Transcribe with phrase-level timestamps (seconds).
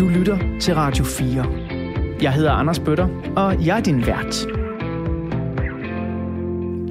[0.00, 1.46] Du lytter til Radio 4.
[2.22, 4.46] Jeg hedder Anders Bøtter, og jeg er din vært.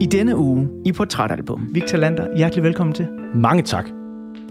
[0.02, 1.70] I denne uge i Portrætalbum.
[1.72, 3.08] Victor Lander, hjertelig velkommen til.
[3.36, 3.86] Mange tak.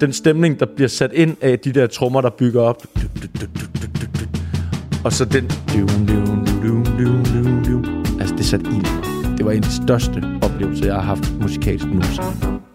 [0.00, 2.82] Den stemning, der bliver sat ind af de der trommer, der bygger op.
[5.04, 5.44] Og så den...
[8.20, 9.36] Altså, det satte ild.
[9.36, 12.67] Det var en af de største oplevelser, jeg har haft musikalsk nogensinde.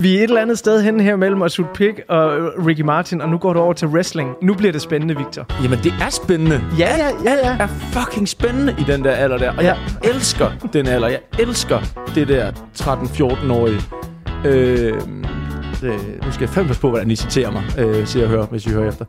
[0.00, 2.30] Vi er et eller andet sted hen her mellem Asut Pig og
[2.66, 4.34] Ricky Martin, og nu går du over til wrestling.
[4.42, 5.46] Nu bliver det spændende, Victor.
[5.62, 6.60] Jamen, det er spændende.
[6.78, 7.52] Ja, ja, ja, ja.
[7.52, 9.56] Det er fucking spændende i den der alder der.
[9.56, 11.08] Og jeg elsker den alder.
[11.08, 11.80] Jeg elsker
[12.14, 13.80] det der 13-14-årige.
[14.44, 14.94] Øh,
[15.82, 18.46] øh, nu skal jeg fandme passe på, hvordan I citerer mig, øh, siger jeg hører,
[18.46, 19.04] hvis I hører efter.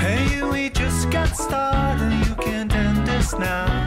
[0.00, 2.12] Hey, we just got started.
[2.12, 3.77] You can't end this now.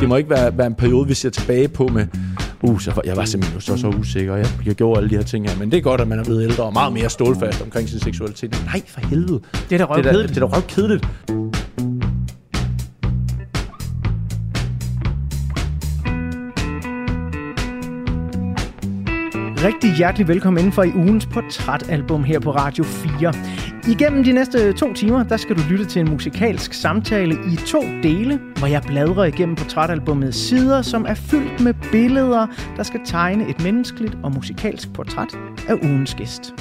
[0.00, 2.06] Det må ikke være, være en periode, vi ser tilbage på med,
[2.62, 5.22] uh, så, jeg var simpelthen så, så usikker, og jeg, jeg gjorde alle de her
[5.22, 5.58] ting her.
[5.58, 8.00] Men det er godt, at man er blevet ældre og meget mere stålfast omkring sin
[8.00, 8.62] seksualitet.
[8.66, 9.40] Nej, for helvede.
[9.52, 10.34] Det er da Det er da, røvkedeligt.
[10.34, 11.08] det er da røvkedeligt.
[19.66, 23.32] Rigtig hjertelig velkommen indenfor i ugens portrætalbum her på Radio 4.
[23.88, 27.82] Igennem de næste to timer, der skal du lytte til en musikalsk samtale i to
[28.02, 33.48] dele, hvor jeg bladrer igennem portrætalbummets sider, som er fyldt med billeder, der skal tegne
[33.48, 36.54] et menneskeligt og musikalsk portræt af ugens gæst.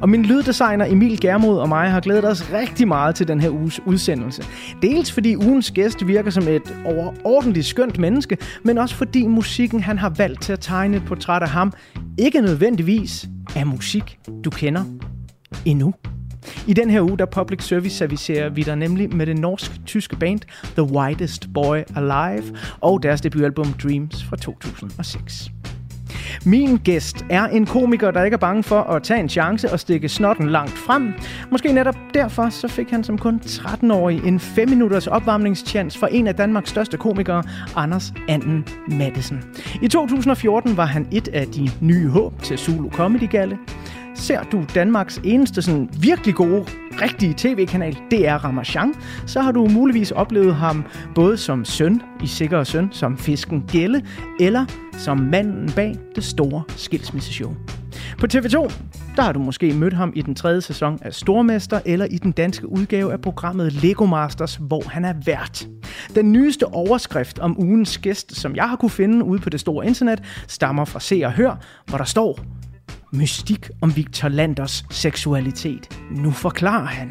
[0.00, 3.50] Og min lyddesigner Emil Germod og mig har glædet os rigtig meget til den her
[3.50, 4.42] uges udsendelse.
[4.82, 9.98] Dels fordi ugens gæst virker som et overordentligt skønt menneske, men også fordi musikken han
[9.98, 11.72] har valgt til at tegne et portræt af ham
[12.18, 14.84] ikke nødvendigvis er musik, du kender
[15.64, 15.94] endnu.
[16.66, 20.40] I den her uge, der public service servicerer vi dig nemlig med det norsk-tyske band
[20.64, 25.50] The Whitest Boy Alive og deres debutalbum Dreams fra 2006.
[26.44, 29.80] Min gæst er en komiker, der ikke er bange for at tage en chance og
[29.80, 31.12] stikke snotten langt frem.
[31.50, 36.26] Måske netop derfor så fik han som kun 13-årig en 5 minutters opvarmningschance for en
[36.26, 37.42] af Danmarks største komikere,
[37.76, 39.44] Anders Anden Madsen.
[39.82, 43.58] I 2014 var han et af de nye håb til Zulu Comedy Galle.
[44.14, 46.64] Ser du Danmarks eneste sådan virkelig gode,
[47.02, 48.94] rigtige tv-kanal, det er Ramachan,
[49.26, 54.02] så har du muligvis oplevet ham både som søn i Sikker Søn, som fisken Gelle,
[54.40, 57.54] eller som manden bag det store skilsmisseshow.
[58.18, 58.72] På TV2,
[59.16, 62.32] der har du måske mødt ham i den tredje sæson af Stormester, eller i den
[62.32, 65.68] danske udgave af programmet Lego Masters, hvor han er vært.
[66.14, 69.86] Den nyeste overskrift om ugens gæst, som jeg har kunne finde ude på det store
[69.86, 72.38] internet, stammer fra Se og Hør, hvor der står
[73.12, 76.00] Mystik om Victor Landers seksualitet.
[76.10, 77.10] Nu forklarer han.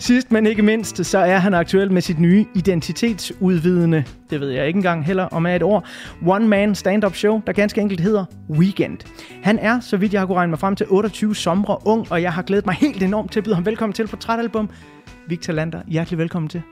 [0.00, 4.66] Sidst men ikke mindst, så er han aktuel med sit nye identitetsudvidende, det ved jeg
[4.66, 5.84] ikke engang heller om er et ord,
[6.26, 8.98] one-man stand-up show, der ganske enkelt hedder Weekend.
[9.42, 12.22] Han er, så vidt jeg har kunne regne mig frem til, 28 somre ung, og
[12.22, 14.70] jeg har glædet mig helt enormt til at byde ham velkommen til portrætalbum.
[15.28, 16.62] Victor Lander, hjertelig velkommen til.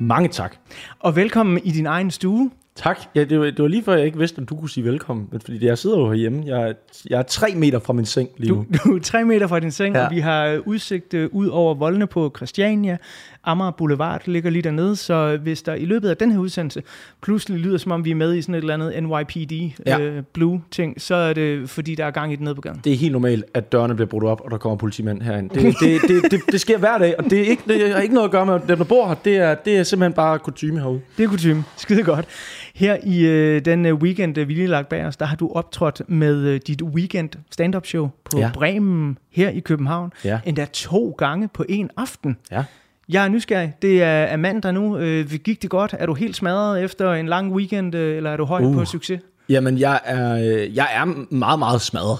[0.00, 0.56] Mange tak.
[1.00, 2.50] Og velkommen i din egen stue.
[2.76, 2.98] Tak.
[3.14, 5.28] Ja, det var, det var lige før, jeg ikke vidste, om du kunne sige velkommen.
[5.32, 6.42] Men Fordi jeg sidder jo herhjemme.
[6.46, 6.72] Jeg, er-
[7.10, 8.66] jeg er tre meter fra min seng lige Du, nu.
[8.84, 10.04] du er tre meter fra din seng, ja.
[10.04, 12.96] Og vi har udsigt øh, ud over voldene på Christiania.
[13.44, 16.82] Amager Boulevard ligger lige dernede, så hvis der i løbet af den her udsendelse
[17.22, 19.52] pludselig lyder, som om vi er med i sådan et eller andet NYPD
[19.86, 19.98] ja.
[19.98, 22.80] Øh, Blue ting, så er det fordi, der er gang i den nede på gaden.
[22.84, 25.50] Det er helt normalt, at dørene bliver brudt op, og der kommer politimænd herind.
[25.50, 28.14] Det, det, det, det, det sker hver dag, og det, er ikke, det har ikke
[28.14, 29.14] noget at gøre med dem, der bor her.
[29.14, 31.00] Det er, det er simpelthen bare kutume herude.
[31.16, 31.64] Det er kutume.
[31.76, 32.26] Skide godt.
[32.74, 35.52] Her i øh, den øh, weekend, øh, vi lige lagt bag os, der har du
[35.54, 38.38] optrådt med øh, dit weekend stand-up show på.
[38.38, 38.50] Ja.
[38.54, 40.12] Bremen her i København.
[40.24, 40.40] Ja.
[40.44, 42.36] Endda to gange på en aften.
[42.50, 42.64] Ja.
[43.12, 43.74] Jeg er nysgerrig.
[43.82, 44.98] Det er Amanda nu.
[44.98, 45.94] Øh, gik det godt?
[45.98, 48.74] Er du helt smadret efter en lang weekend, øh, eller er du højt uh.
[48.74, 49.20] På succes?
[49.48, 52.18] Jamen, jeg er, øh, jeg er meget, meget smadret.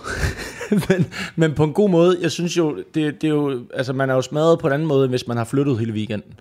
[0.88, 2.18] men, men på en god måde.
[2.20, 4.88] Jeg synes jo, det, det er jo, altså man er jo smadret på en anden
[4.88, 6.32] måde, hvis man har flyttet hele weekenden.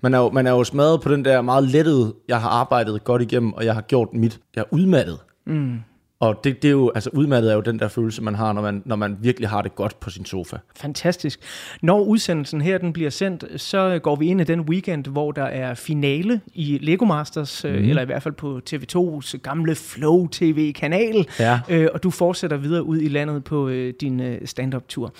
[0.00, 3.04] Man er, jo, man er jo smadret på den der meget lettede, jeg har arbejdet
[3.04, 4.40] godt igennem, og jeg har gjort mit.
[4.56, 5.18] Jeg er udmattet.
[5.46, 5.78] Mm.
[6.20, 8.62] Og det, det er jo, altså udmattet er jo den der følelse, man har, når
[8.62, 10.56] man, når man virkelig har det godt på sin sofa.
[10.76, 11.40] Fantastisk.
[11.82, 15.44] Når udsendelsen her den bliver sendt, så går vi ind i den weekend, hvor der
[15.44, 17.70] er finale i Lego Masters, mm.
[17.70, 21.26] eller i hvert fald på TV2's gamle Flow TV-kanal.
[21.40, 21.60] Ja.
[21.68, 25.12] Øh, og du fortsætter videre ud i landet på øh, din øh, stand-up-tur.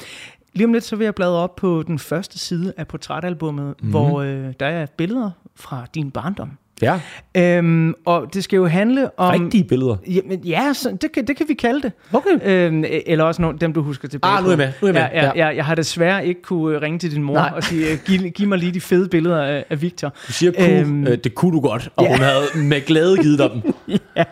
[0.53, 3.91] Lige om lidt, så vil jeg bladre op på den første side af portrætalbummet, mm.
[3.91, 6.51] hvor øh, der er billeder fra din barndom.
[6.83, 7.01] Ja,
[7.37, 9.41] Øhm, og det skal jo handle om...
[9.43, 9.97] rigtige billeder.
[10.09, 11.93] Jamen, ja, så det, kan, det kan vi kalde det.
[12.13, 12.31] Okay.
[12.45, 14.93] Øhm, eller også nogle, dem, du husker tilbage Ah, nu er jeg med, nu er
[14.93, 15.47] jeg med, Ja, ja, ja.
[15.49, 15.57] ja.
[15.57, 17.53] Jeg har desværre ikke kunne øh, ringe til din mor Nej.
[17.57, 20.09] og sige, øh, giv, giv mig lige de fede billeder af, af Victor.
[20.27, 22.11] Du siger kunne, Øhm, øh, det kunne du godt, og ja.
[22.11, 23.75] hun havde med glæde givet dig dem.
[24.17, 24.25] ja.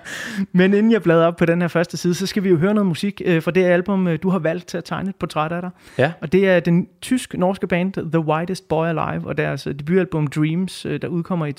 [0.53, 2.75] Men inden jeg bladrer op på den her første side, så skal vi jo høre
[2.75, 5.53] noget musik øh, fra det album, øh, du har valgt til at tegne et portræt
[5.53, 5.71] af dig.
[5.99, 6.13] Ja.
[6.21, 11.03] Og det er den tysk-norske band The Whitest Boy Alive, og deres debutalbum Dreams, øh,
[11.03, 11.53] der udkommer i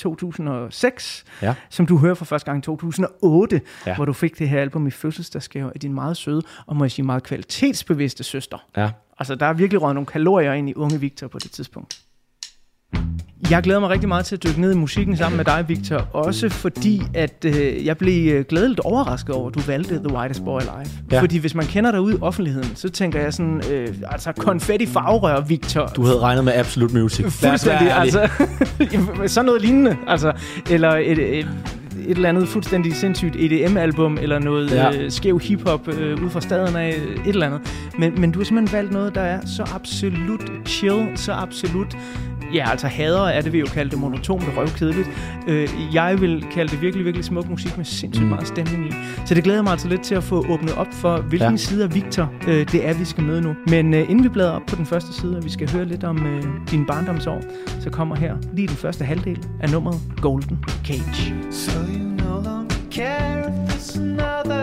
[0.81, 1.53] 2006, Ja.
[1.69, 3.55] som du hører for første gang i 2008,
[3.85, 3.89] ja.
[3.91, 3.95] Ja.
[3.95, 6.91] hvor du fik det her album i fødselsdagsgave af din meget søde og må jeg
[6.91, 8.57] sige meget kvalitetsbevidste søster.
[8.77, 8.89] Ja.
[9.19, 11.99] Altså, der er virkelig røget nogle kalorier ind i unge Victor på det tidspunkt.
[13.51, 16.07] Jeg glæder mig rigtig meget til at dykke ned i musikken sammen med dig, Victor.
[16.13, 20.45] Også fordi, at øh, jeg blev øh, glædeligt overrasket over, at du valgte The Whitest
[20.45, 20.91] Boy Alive.
[21.11, 21.21] Ja.
[21.21, 24.85] Fordi hvis man kender dig ud i offentligheden, så tænker jeg sådan, øh, altså konfetti
[24.85, 25.87] farverør, Victor.
[25.95, 27.25] Du havde regnet med Absolute Music.
[27.25, 28.29] Fuldstændig, altså.
[29.27, 29.97] sådan noget lignende.
[30.07, 30.33] Altså,
[30.69, 31.47] eller et, et,
[32.07, 34.97] et eller andet fuldstændig sindssygt EDM-album, eller noget ja.
[34.97, 37.61] Øh, skæv hiphop øh, ud fra staden af, et eller andet.
[37.99, 41.97] Men, men du har simpelthen valgt noget, der er så absolut chill, så absolut
[42.53, 45.09] Ja, altså hader er det, vi jo kalde det monotont og røvkedeligt.
[45.47, 48.91] Øh, jeg vil kalde det virkelig, virkelig smuk musik med sindssygt meget stemning i.
[49.25, 51.57] Så det glæder mig altså lidt til at få åbnet op for, hvilken ja.
[51.57, 53.55] Side af Victor øh, det er, vi skal møde nu.
[53.67, 56.03] Men øh, inden vi bladrer op på den første side, og vi skal høre lidt
[56.03, 57.41] om øh, dine barndomsår,
[57.79, 61.33] så kommer her lige den første halvdel af nummeret Golden Cage.
[61.51, 64.54] So you no longer care if it's another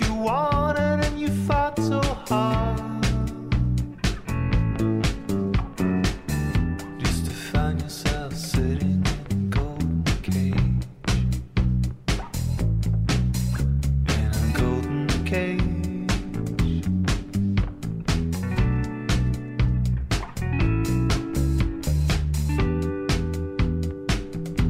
[0.00, 2.81] you wanted and you fought so hard.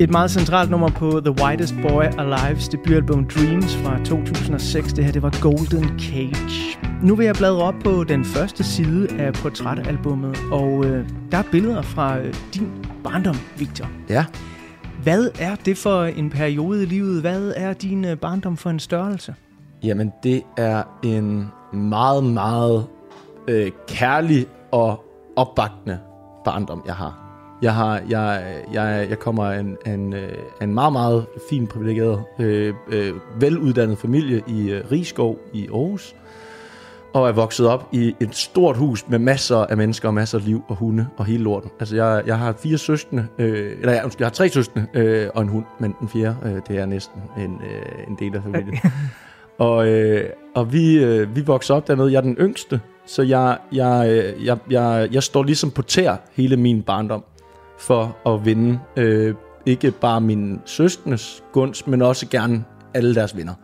[0.02, 4.92] Et meget centralt nummer på The Whitest Boy Alive's debutalbum Dreams fra 2006.
[4.92, 6.78] Det her, det var Golden Cage.
[7.02, 11.42] Nu vil jeg bladre op på den første side af portrætalbummet, og øh, der er
[11.52, 13.86] billeder fra øh, din barndom, Victor.
[14.08, 14.24] Ja.
[15.02, 17.20] Hvad er det for en periode i livet?
[17.20, 19.34] Hvad er din øh, barndom for en størrelse?
[19.82, 22.86] Jamen, det er en meget, meget
[23.48, 25.04] øh, kærlig og
[25.36, 25.98] opbakende
[26.44, 27.21] barndom, jeg har.
[27.62, 28.42] Jeg har, jeg,
[28.72, 30.32] jeg, jeg kommer af en, en, øh,
[30.62, 36.14] en meget, meget fin, privilegeret, øh, øh, veluddannet familie i øh, Rigskov i Aarhus.
[37.14, 40.44] Og er vokset op i et stort hus med masser af mennesker og masser af
[40.44, 41.70] liv og hunde og hele lorten.
[41.80, 45.42] Altså, jeg, jeg har fire søskende, øh, eller jeg, jeg har tre søskende øh, og
[45.42, 48.78] en hund, men den fjerde, øh, det er næsten en, øh, en del af familien.
[49.58, 52.12] Og, øh, og vi, øh, vi voksede op dernede.
[52.12, 56.16] Jeg er den yngste, så jeg, jeg, øh, jeg, jeg, jeg står ligesom på tær
[56.32, 57.24] hele min barndom
[57.82, 59.34] for at vinde øh,
[59.66, 62.64] ikke bare min søskendes gunst, men også gerne
[62.94, 63.54] alle deres venner.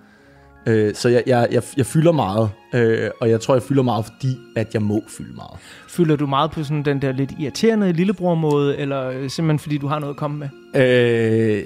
[0.67, 4.05] Øh, så jeg, jeg, jeg, jeg fylder meget, øh, og jeg tror, jeg fylder meget,
[4.05, 5.61] fordi at jeg må fylde meget.
[5.89, 9.87] Føler du meget på sådan den der lidt irriterende lillebror-måde, eller øh, simpelthen fordi du
[9.87, 10.49] har noget at komme med?
[10.83, 11.65] Øh,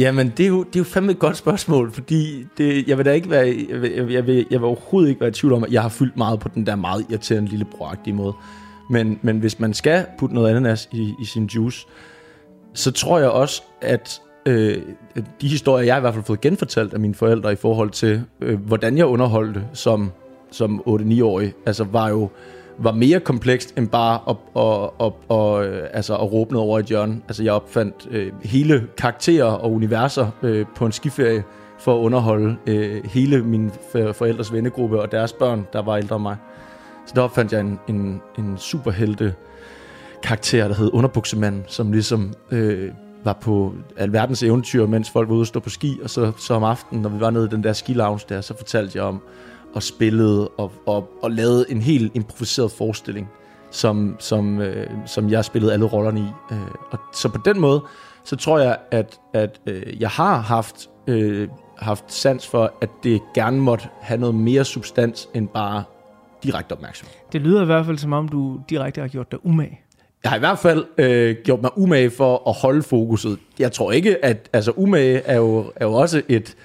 [0.00, 3.04] jamen, det er, jo, det er jo fandme et godt spørgsmål, fordi det, jeg vil
[3.04, 5.32] da ikke være, jeg vil, jeg, vil, jeg, vil, jeg vil overhovedet ikke være i
[5.32, 8.32] tvivl om, at jeg har fyldt meget på den der meget irriterende lillebroragtige måde.
[8.90, 11.86] Men, men hvis man skal putte noget ananas i, i sin juice,
[12.74, 14.82] så tror jeg også, at øh,
[15.40, 18.22] de historier, jeg i hvert fald har fået genfortalt af mine forældre i forhold til,
[18.40, 20.12] øh, hvordan jeg underholdte som,
[20.50, 22.30] som 8-9-årig, altså var jo
[22.78, 26.78] var mere komplekst end bare at, at, at, at, at, altså at råbe noget over
[26.78, 27.20] et hjørne.
[27.28, 31.42] Altså jeg opfandt øh, hele karakterer og universer øh, på en skiferie
[31.78, 33.70] for at underholde øh, hele min
[34.12, 36.36] forældres vennegruppe og deres børn, der var ældre end mig.
[37.06, 39.34] Så der opfandt jeg en, en, en superhelte
[40.22, 42.90] karakter, der hed Underbuksemanden, som ligesom øh,
[43.24, 46.54] var på alverdens eventyr, mens folk var ude og stå på ski, og så, så
[46.54, 49.20] om aftenen, når vi var nede i den der ski-lounge der, så fortalte jeg om,
[49.74, 53.28] og spillede, og, og, og lavede en helt improviseret forestilling,
[53.70, 56.54] som, som, øh, som jeg spillede alle rollerne i.
[56.54, 57.82] Øh, og så på den måde,
[58.24, 63.20] så tror jeg, at, at øh, jeg har haft, øh, haft sans for, at det
[63.34, 65.84] gerne måtte have noget mere substans, end bare
[66.42, 67.14] direkte opmærksomhed.
[67.32, 69.80] Det lyder i hvert fald, som om du direkte har gjort dig umage.
[70.22, 73.38] Jeg har i hvert fald øh, gjort mig umage for at holde fokuset.
[73.58, 76.56] Jeg tror ikke, at altså, umage er jo, er jo også et,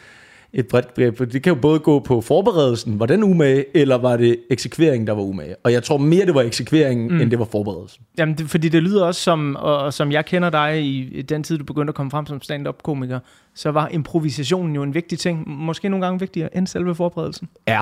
[0.53, 1.33] et bredt begreb.
[1.33, 5.13] Det kan jo både gå på forberedelsen, var den umage, eller var det eksekveringen, der
[5.13, 5.55] var umage?
[5.63, 7.21] Og jeg tror mere, det var eksekveringen, mm.
[7.21, 8.03] end det var forberedelsen.
[8.17, 11.21] Jamen, det, fordi det lyder også som, og, og som jeg kender dig i, i
[11.21, 13.19] den tid, du begyndte at komme frem som stand-up-komiker,
[13.55, 17.49] så var improvisationen jo en vigtig ting, måske nogle gange vigtigere end selve forberedelsen.
[17.67, 17.81] Ja,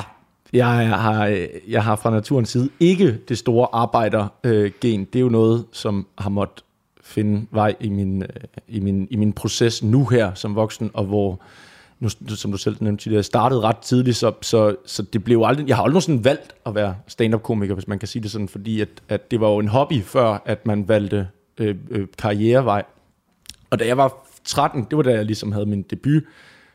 [0.55, 5.05] jeg har, jeg har fra naturens side ikke det store arbejdergen.
[5.05, 6.65] Det er jo noget, som har måttet
[7.05, 8.29] finde vej i min, øh,
[8.67, 11.41] i, min, i min proces nu her som voksen, og hvor,
[11.99, 15.67] nu, som du selv nævnte, jeg startede ret tidligt, så, så, så det blev aldrig,
[15.67, 18.81] jeg har aldrig sådan valgt at være stand-up-komiker, hvis man kan sige det sådan, fordi
[18.81, 22.83] at, at det var jo en hobby, før at man valgte øh, øh, karrierevej.
[23.69, 26.23] Og da jeg var 13, det var da jeg ligesom havde min debut,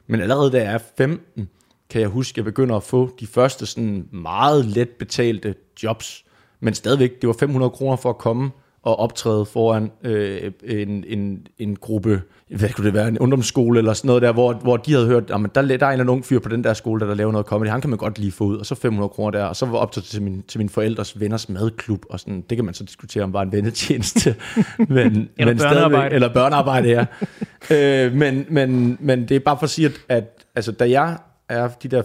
[0.06, 1.48] men allerede da jeg er 15,
[1.90, 6.24] kan jeg huske, at jeg begynder at få de første sådan meget let betalte jobs,
[6.60, 8.50] men stadigvæk, det var 500 kroner for at komme
[8.82, 12.22] og optræde foran øh, en, en, en gruppe,
[12.56, 15.22] hvad kunne det være, en ungdomsskole eller sådan noget der, hvor, hvor de havde hørt,
[15.22, 17.14] at der, der er en eller anden ung fyr på den der skole, der, der
[17.14, 19.44] laver noget comedy, han kan man godt lige få ud, og så 500 kroner der,
[19.44, 22.64] og så var optaget til min, til min forældres venners madklub, og sådan, det kan
[22.64, 24.34] man så diskutere om var en vennetjeneste,
[24.78, 26.14] men, Eller men børnearbejde.
[26.14, 26.88] eller børnearbejde,
[27.70, 28.06] ja.
[28.06, 31.18] øh, men, men, men det er bare for at sige, at, at altså, da jeg
[31.50, 32.02] er de der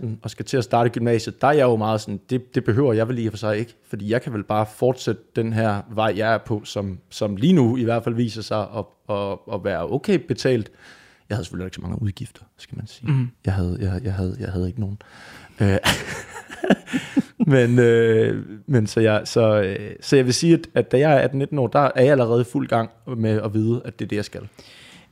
[0.00, 2.64] 15-16 og skal til at starte gymnasiet, der er jeg jo meget sådan, det, det
[2.64, 5.82] behøver jeg vel og for sig ikke, fordi jeg kan vel bare fortsætte den her
[5.90, 8.84] vej, jeg er på, som, som lige nu i hvert fald viser sig at,
[9.16, 10.70] at, at være okay betalt.
[11.28, 13.12] Jeg havde selvfølgelig ikke så mange udgifter, skal man sige.
[13.12, 13.28] Mm.
[13.46, 14.98] Jeg, havde, jeg, jeg, havde, jeg havde ikke nogen.
[15.60, 15.78] Øh,
[17.54, 21.24] men, øh, men så, jeg, så, øh, så jeg vil sige, at, at da jeg
[21.24, 24.08] er 18-19 år, der er jeg allerede fuld gang med at vide, at det er
[24.08, 24.48] det, jeg skal.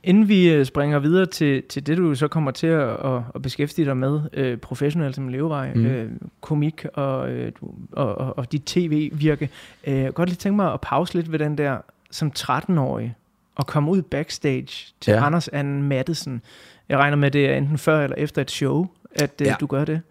[0.07, 3.41] Inden vi øh, springer videre til, til det, du så kommer til at, at, at
[3.41, 5.85] beskæftige dig med øh, professionelt som levevej, mm.
[5.85, 6.11] øh,
[6.41, 7.51] komik og, øh,
[7.91, 9.49] og, og, og dit tv-virke,
[9.87, 11.77] øh, godt lige tænke mig at pause lidt ved den der
[12.11, 13.15] som 13-årig
[13.55, 15.25] og komme ud backstage til ja.
[15.25, 16.41] Anders Anden Mattesen.
[16.89, 19.55] Jeg regner med, det er enten før eller efter et show, at øh, ja.
[19.59, 20.01] Du gør det.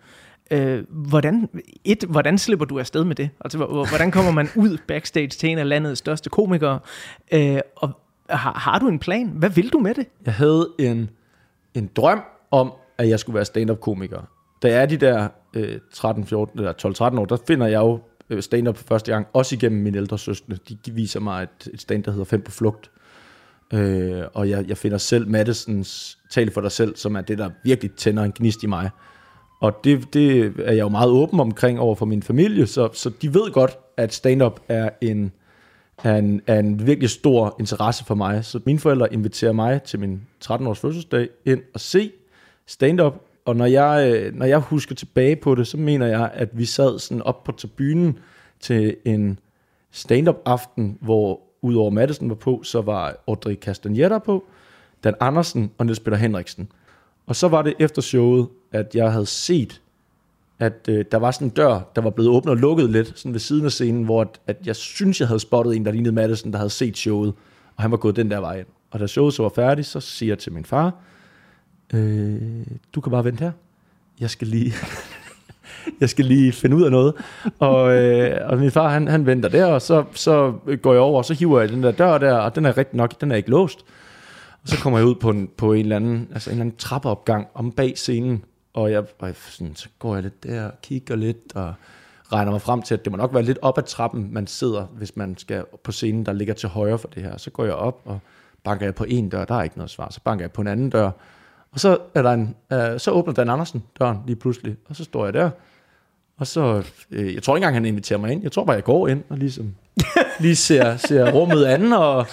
[0.51, 1.49] Øh, hvordan,
[1.85, 3.31] et, hvordan slipper du afsted med det?
[3.41, 6.79] Altså, hvor- hvordan kommer man ud backstage til en af landets største komikere?
[7.33, 9.29] Øh, og har, har du en plan?
[9.29, 10.07] Hvad vil du med det?
[10.27, 11.11] Jeg havde en,
[11.75, 14.21] en drøm om, at jeg skulle være stand-up-komiker.
[14.63, 16.73] Da jeg er de der øh, 13, 14, eller
[17.13, 20.19] 12-13 år, der finder jeg jo øh, stand-up for første gang, også igennem mine ældre
[20.19, 20.57] søstre.
[20.87, 22.91] De, viser mig et, et stand, der hedder Fem på flugt.
[23.73, 27.51] Øh, og jeg, jeg finder selv Madisons Tale for dig selv, som er det, der
[27.65, 28.91] virkelig tænder en gnist i mig.
[29.61, 33.11] Og det, det er jeg jo meget åben omkring over for min familie, så, så
[33.23, 35.33] de ved godt, at stand-up er en,
[36.05, 38.45] er en, er en virkelig stor interesse for mig.
[38.45, 42.13] Så mine forældre inviterer mig til min 13-års fødselsdag ind og se
[42.67, 43.15] stand-up.
[43.45, 46.65] Og når jeg, øh, når jeg husker tilbage på det, så mener jeg, at vi
[46.65, 48.19] sad sådan op på tribunen
[48.61, 49.39] til en
[49.91, 54.45] stand-up aften, hvor udover Madison var på, så var Audrey Castaneda på,
[55.05, 56.69] Dan Andersen og Niels Peter Henriksen.
[57.27, 59.83] Og så var det efter showet, at jeg havde set,
[60.59, 63.33] at øh, der var sådan en dør, der var blevet åbnet og lukket lidt, sådan
[63.33, 66.15] ved siden af scenen, hvor at, at jeg synes, jeg havde spottet en, der lignede
[66.15, 67.35] Madison, der havde set showet,
[67.77, 68.67] og han var gået den der vej ind.
[68.91, 70.95] Og da showet så var færdigt, så siger jeg til min far,
[71.95, 73.53] øh, du kan bare vente her.
[74.21, 74.73] Jeg skal lige,
[76.01, 77.15] jeg skal lige finde ud af noget.
[77.59, 81.19] Og, øh, og min far, han, han venter der, og så, så går jeg over,
[81.19, 83.37] og så hiver jeg den der dør der, og den er rigtig nok, den er
[83.37, 83.79] ikke låst.
[84.63, 86.77] Og så kommer jeg ud på en, på en eller anden, altså en eller anden
[86.77, 88.45] trappeopgang om bag scenen,
[88.77, 91.75] og jeg, og jeg sådan, så går jeg lidt der, kigger lidt, og
[92.33, 94.87] regner mig frem til, at det må nok være lidt op ad trappen, man sidder,
[94.87, 97.37] hvis man skal på scenen, der ligger til højre for det her.
[97.37, 98.19] Så går jeg op, og
[98.65, 100.09] banker jeg på en dør, der er ikke noget svar.
[100.11, 101.11] Så banker jeg på en anden dør,
[101.73, 105.05] og så, er der en, øh, så åbner Dan Andersen døren lige pludselig, og så
[105.05, 105.51] står jeg der,
[106.39, 108.43] og så, øh, jeg tror ikke engang, han inviterer mig ind.
[108.43, 109.75] Jeg tror bare, jeg går ind og ligesom
[110.41, 112.27] lige ser, ser rummet anden, og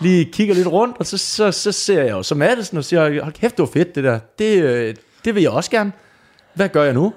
[0.00, 3.22] lige kigger lidt rundt, og så, så, så ser jeg jo så Madison og siger,
[3.22, 4.18] hold kæft, det var fedt det der.
[4.38, 4.94] Det, øh,
[5.24, 5.92] det vil jeg også gerne.
[6.54, 7.14] Hvad gør jeg nu?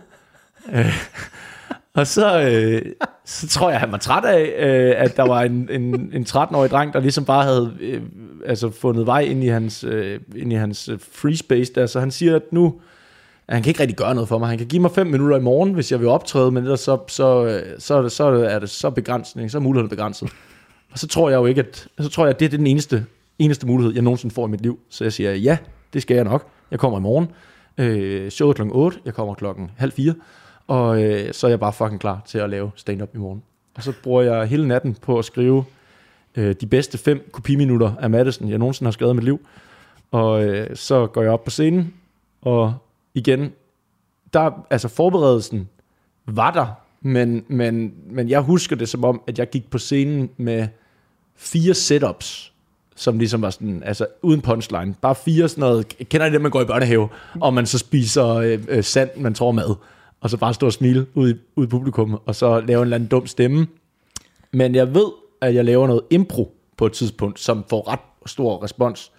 [0.73, 0.93] Øh,
[1.93, 2.81] og så, øh,
[3.25, 6.71] så tror jeg, han var træt af, øh, at der var en, en, en 13-årig
[6.71, 8.01] dreng, der ligesom bare havde øh,
[8.45, 11.85] altså fundet vej ind i hans, øh, ind i hans øh, free space der.
[11.85, 12.81] Så han siger, at nu,
[13.47, 14.49] at han kan ikke rigtig gøre noget for mig.
[14.49, 16.97] Han kan give mig 5 minutter i morgen, hvis jeg vil optræde, men ellers så,
[17.07, 20.29] så, øh, så, så er det så begrænsning, så er muligheden begrænset.
[20.91, 23.05] Og så tror jeg jo ikke, at, så tror jeg, at det er den eneste,
[23.39, 24.79] eneste mulighed, jeg nogensinde får i mit liv.
[24.89, 25.57] Så jeg siger, ja,
[25.93, 26.47] det skal jeg nok.
[26.71, 27.27] Jeg kommer i morgen.
[27.77, 30.15] Øh, showet klokken 8, jeg kommer klokken halv fire.
[30.67, 33.43] Og øh, så er jeg bare fucking klar til at lave stand-up i morgen.
[33.75, 35.65] Og så bruger jeg hele natten på at skrive
[36.35, 39.47] øh, de bedste fem kopiminutter af Madison, jeg nogensinde har skrevet i mit liv.
[40.11, 41.93] Og øh, så går jeg op på scenen,
[42.41, 42.75] og
[43.13, 43.53] igen,
[44.33, 45.69] der, altså forberedelsen
[46.25, 46.67] var der,
[47.01, 50.67] men, men, men jeg husker det som om, at jeg gik på scenen med
[51.35, 52.53] fire setups,
[52.97, 54.95] som ligesom var sådan, altså uden punchline.
[55.01, 57.09] Bare fire sådan noget, kender I det, man går i børnehave,
[57.41, 59.75] og man så spiser øh, øh, sand, man tror mad,
[60.21, 62.83] og så bare stå og smile ud i, ud i publikum, og så lave en
[62.83, 63.67] eller anden dum stemme.
[64.53, 65.07] Men jeg ved,
[65.41, 69.11] at jeg laver noget impro på et tidspunkt, som får ret stor respons.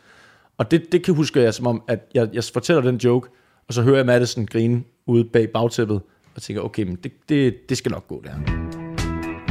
[0.58, 3.28] Og det, det kan huske jeg som om, at jeg, jeg fortæller den joke,
[3.68, 6.00] og så hører jeg Madison grine ude bag bagtæppet,
[6.34, 8.77] og tænker, okay, men det, det, det skal nok gå der.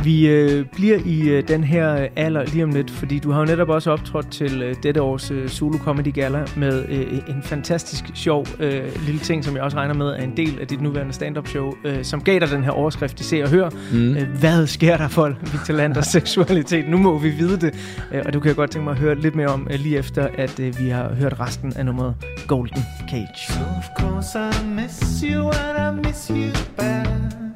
[0.07, 3.45] Vi øh, bliver i øh, den her alder lige om lidt, fordi du har jo
[3.45, 8.03] netop også optrådt til øh, dette års øh, Solo Comedy Gala med øh, en fantastisk
[8.13, 11.13] sjov øh, lille ting, som jeg også regner med er en del af dit nuværende
[11.13, 13.69] stand-up show, øh, som gav dig den her overskrift i Se og Hør.
[13.91, 14.17] Mm.
[14.17, 16.89] Øh, hvad sker der for Victor Landers seksualitet?
[16.89, 19.15] Nu må vi vide det, øh, og du kan jeg godt tænke mig at høre
[19.15, 22.15] lidt mere om øh, lige efter, at øh, vi har hørt resten af nummeret
[22.47, 23.53] Golden Cage.
[23.53, 27.46] So of course I miss you and I miss you bad.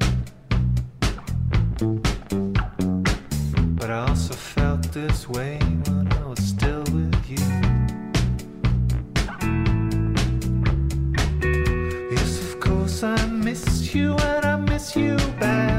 [4.92, 7.38] This way when I was still with you.
[12.10, 15.71] Yes, of course I miss you and I miss you bad.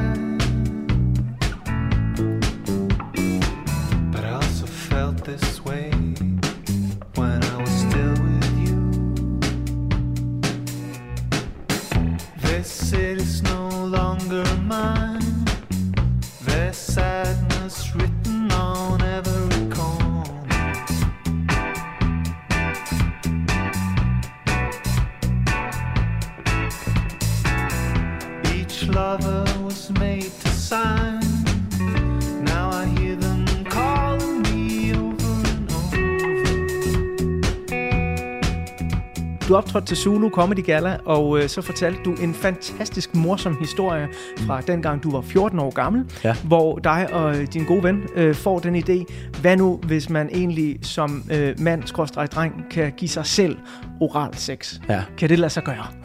[39.75, 44.61] Optrådte til Zulu Comedy Gala, og øh, så fortalte du en fantastisk morsom historie fra
[44.61, 46.35] dengang du var 14 år gammel, Ja.
[46.43, 49.03] hvor dig og øh, din gode ven øh, får den idé,
[49.41, 53.57] hvad nu hvis man egentlig som øh, mand-dreng kan give sig selv
[54.01, 54.79] oral sex?
[54.89, 55.01] Ja.
[55.17, 56.02] Kan det lade sig gøre?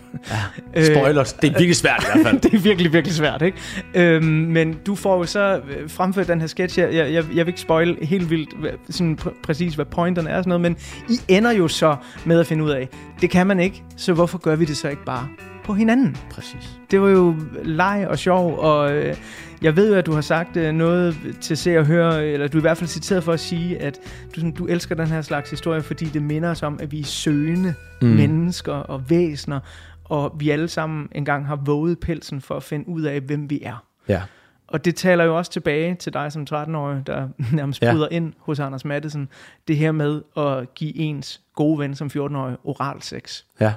[0.76, 2.40] Øh, Spoilers, det er virkelig svært i hvert fald.
[2.50, 3.58] det er virkelig, virkelig svært, ikke?
[3.94, 6.88] Øhm, men du får jo så øh, fremført den her sketch her.
[6.88, 10.44] Jeg, jeg, jeg vil ikke spoil helt vildt sådan pr- præcis, hvad pointerne er og
[10.44, 10.76] sådan noget, men
[11.08, 12.88] I ender jo så med at finde ud af,
[13.20, 15.28] det kan man ikke, så hvorfor gør vi det så ikke bare
[15.68, 16.16] på hinanden?
[16.30, 16.78] Præcis.
[16.90, 19.16] Det var jo leg og sjov, og øh,
[19.62, 22.58] jeg ved jo, at du har sagt øh, noget til se og høre, eller du
[22.58, 23.98] er i hvert fald citeret for at sige, at
[24.34, 27.00] du, sådan, du elsker den her slags historie, fordi det minder os om, at vi
[27.00, 28.08] er søgende mm.
[28.08, 29.60] mennesker og væsener,
[30.08, 33.60] og vi alle sammen engang har våget pelsen for at finde ud af, hvem vi
[33.62, 33.84] er.
[34.08, 34.22] Ja.
[34.66, 37.92] Og det taler jo også tilbage til dig som 13-årig, der nærmest Ja.
[37.92, 39.28] bryder ind hos Anders Mattesen.
[39.68, 43.42] Det her med at give ens gode ven som 14-årig oral sex.
[43.60, 43.72] Ja.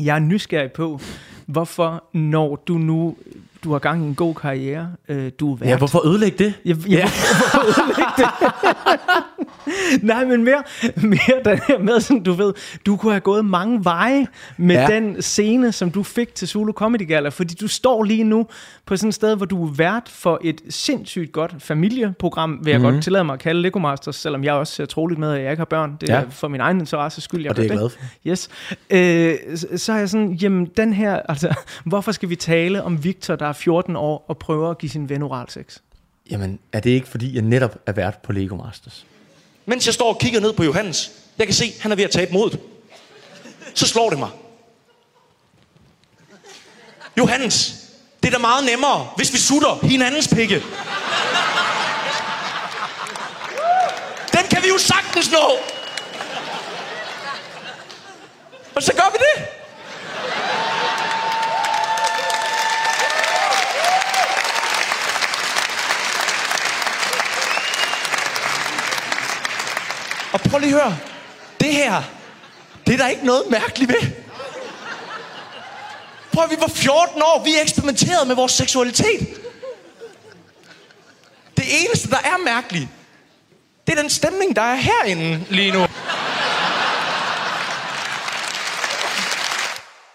[0.00, 1.00] Jeg er nysgerrig på,
[1.46, 3.16] hvorfor når du nu
[3.64, 5.68] du har gang i en god karriere, øh, du er vært.
[5.68, 6.54] ja, hvorfor ødelægge det?
[6.64, 7.04] Jeg, jeg, ja.
[7.08, 8.26] hvorfor ødelægge det?
[10.02, 10.62] Nej, men mere,
[10.96, 12.52] mere den her med, sådan, du ved,
[12.86, 14.86] du kunne have gået mange veje med Ja.
[14.86, 18.46] den scene, som du fik til Zulu Comedy Gala, fordi du står lige nu
[18.86, 22.80] på sådan et sted, hvor du er vært for et sindssygt godt familieprogram, vil jeg
[22.80, 22.84] mm.
[22.84, 25.50] godt tillade mig at kalde Lego Masters, selvom jeg også ser troligt med, at jeg
[25.50, 25.96] ikke har børn.
[26.00, 26.24] Det er Ja.
[26.30, 27.98] for min egen interesse skyld, jeg Og det er jeg glad for.
[28.26, 28.48] Yes.
[28.90, 31.54] Øh, så- så er jeg sådan, jamen den her, altså,
[31.84, 35.08] hvorfor skal vi tale om Victor, der er 14 år, og prøver at give sin
[35.08, 35.78] ven oral sex?
[36.30, 39.06] Jamen, er det ikke fordi, jeg netop er vært på Lego Masters?
[39.66, 42.10] Mens jeg står og kigger ned på Johannes, jeg kan se, han er ved at
[42.10, 42.60] tabe modet.
[43.74, 44.30] Så slår det mig.
[47.18, 47.74] Johannes,
[48.22, 50.62] det er da meget nemmere, hvis vi sutter hinandens pikke.
[54.32, 55.58] Den kan vi jo sagtens nå.
[58.74, 59.46] Og så gør vi det.
[70.32, 70.96] Og prøv lige at høre.
[71.60, 72.02] Det her,
[72.86, 74.10] det er der ikke noget mærkeligt ved.
[76.32, 79.20] Prøv at vi var 14 år, vi eksperimenterede med vores seksualitet.
[81.56, 82.88] Det eneste, der er mærkeligt,
[83.86, 85.86] det er den stemning, der er herinde lige nu.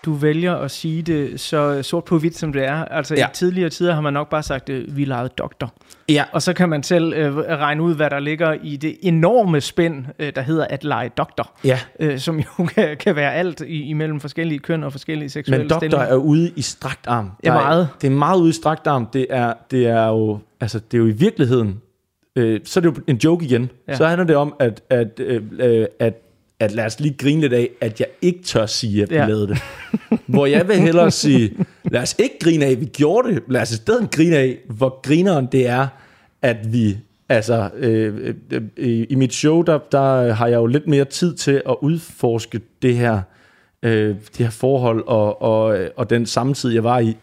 [0.05, 2.85] Du vælger at sige det så sort på hvidt, som det er.
[2.85, 3.27] Altså ja.
[3.27, 5.73] I tidligere tider har man nok bare sagt, at vi legede doktor.
[6.09, 6.23] Ja.
[6.31, 10.05] Og så kan man selv øh, regne ud, hvad der ligger i det enorme spænd,
[10.19, 11.51] øh, der hedder at lege doktor.
[11.63, 11.79] Ja.
[11.99, 15.69] Øh, som jo kan, kan være alt i, imellem forskellige køn og forskellige seksuelle Men
[15.69, 16.05] doktor stillinger.
[16.07, 17.31] er ude i strakt arm.
[17.43, 17.89] Ja, Der er- meget.
[18.01, 19.05] Det er meget ude i strakt arm.
[19.05, 21.81] Det er, det er jo, altså, det er jo i virkeligheden,
[22.35, 23.61] øh, så er det jo en joke igen.
[23.87, 23.91] Ja.
[23.91, 23.97] Ja.
[23.97, 26.13] Så handler det om, at, at, øh, øh, at,
[26.59, 29.25] at lad os lige grine lidt af, at jeg ikke tør sige, at vi Ja.
[29.27, 29.57] lavede det.
[30.25, 31.53] Hvor jeg vil hellere sige,
[31.91, 33.43] lad os ikke grine af, at vi gjorde det.
[33.47, 35.87] Lad os i stedet grine af, hvor grineren det er,
[36.41, 36.97] at vi
[37.29, 41.35] Altså, øh, øh, øh, i mit show, der, der har jeg jo lidt mere tid
[41.35, 43.21] til at udforske det her,
[43.83, 47.17] øh, det her forhold og, og, og den samtid, jeg var i.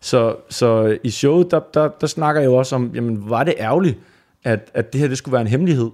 [0.00, 3.54] Så, så i showet, der, der, der snakker jeg jo også om, jamen, var det
[3.58, 3.98] ærgerligt,
[4.44, 5.90] at, at det her det skulle være en hemmelighed?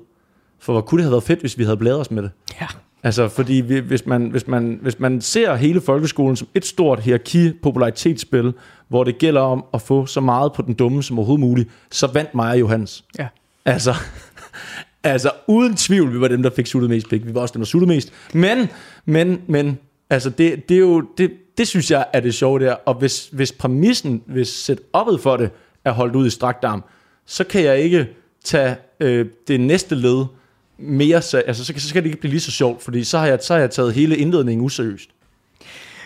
[0.59, 2.31] For hvor kunne det have været fedt, hvis vi havde bladret os med det?
[2.61, 2.67] Ja.
[3.07, 7.01] Altså, fordi vi, hvis, man, hvis, man, hvis man ser hele folkeskolen som et stort
[7.01, 8.53] hierarki-popularitetsspil,
[8.89, 12.07] hvor det gælder om at få så meget på den dumme som overhovedet muligt, så
[12.07, 13.05] vandt mig og Johans.
[13.19, 13.27] Ja.
[13.65, 13.95] Altså,
[15.05, 17.27] altså uden tvivl, vi var dem, der fik suttet mest pik.
[17.27, 18.13] Vi var også dem, der suttede mest.
[18.35, 18.69] Men,
[19.05, 19.79] men, men,
[20.11, 22.73] altså det, det er jo, det, det synes jeg er det sjove der.
[22.73, 25.51] Og hvis, hvis præmissen, hvis setup'et for det
[25.85, 26.85] er holdt ud i strakt arm,
[27.27, 28.09] så kan jeg ikke
[28.45, 30.25] tage øh, det næste led
[30.79, 33.27] mere, så, altså så, så skal det ikke blive lige så sjovt, fordi så har
[33.27, 35.11] jeg, så har jeg taget hele indledningen useriøst.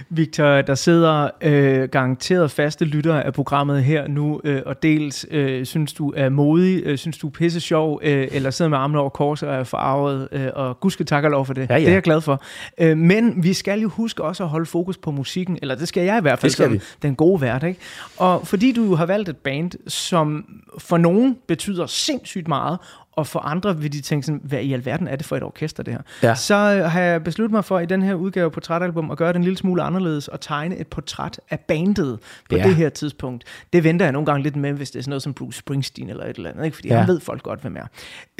[0.09, 5.67] Victor, der sidder øh, garanteret faste lyttere af programmet her nu, øh, og dels øh,
[5.67, 9.01] synes du er modig, øh, synes du er pisse sjov, øh, eller sidder med armene
[9.01, 11.71] over kors og er farvet, øh, og gudske tak og lov for det.
[11.71, 11.81] Ja, ja.
[11.81, 12.43] Det er jeg glad for.
[12.79, 16.05] Øh, men vi skal jo huske også at holde fokus på musikken, eller det skal
[16.05, 17.63] jeg i hvert fald som den gode vært.
[17.63, 17.81] Ikke?
[18.17, 20.45] Og fordi du har valgt et band, som
[20.79, 22.79] for nogen betyder sindssygt meget,
[23.21, 25.83] og for andre vil de tænke sådan, hvad i alverden er det for et orkester
[25.83, 26.01] det her?
[26.23, 26.35] Ja.
[26.35, 29.37] Så øh, har jeg besluttet mig for i den her udgave portrætalbum at gøre det
[29.37, 32.19] en lille smule anderledes og tegne et portræt af bandet
[32.51, 32.63] på Ja.
[32.63, 33.45] det her tidspunkt.
[33.73, 36.11] Det venter jeg nogle gange lidt med, hvis det er sådan noget som Bruce Springsteen
[36.11, 36.75] eller et eller andet, ikke?
[36.75, 36.99] fordi ja.
[36.99, 37.87] Han ved folk godt, hvem er.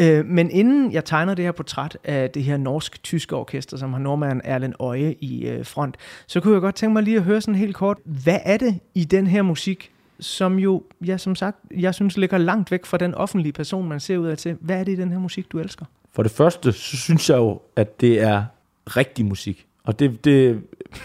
[0.01, 4.01] Øh, men inden jeg tegner det her portræt af det her norsk-tyske orkester, som har
[4.01, 7.41] nordmanden Erlend Øje i øh, front, så kunne jeg godt tænke mig lige at høre
[7.41, 11.59] sådan helt kort, hvad er det i den her musik, som jo, ja, som sagt,
[11.77, 14.57] jeg synes ligger langt væk fra den offentlige person, man ser ud af til.
[14.61, 15.85] Hvad er det i den her musik, du elsker?
[16.13, 18.45] For det første, så synes jeg jo, at det er
[18.87, 19.67] rigtig musik.
[19.85, 20.61] Og det, det,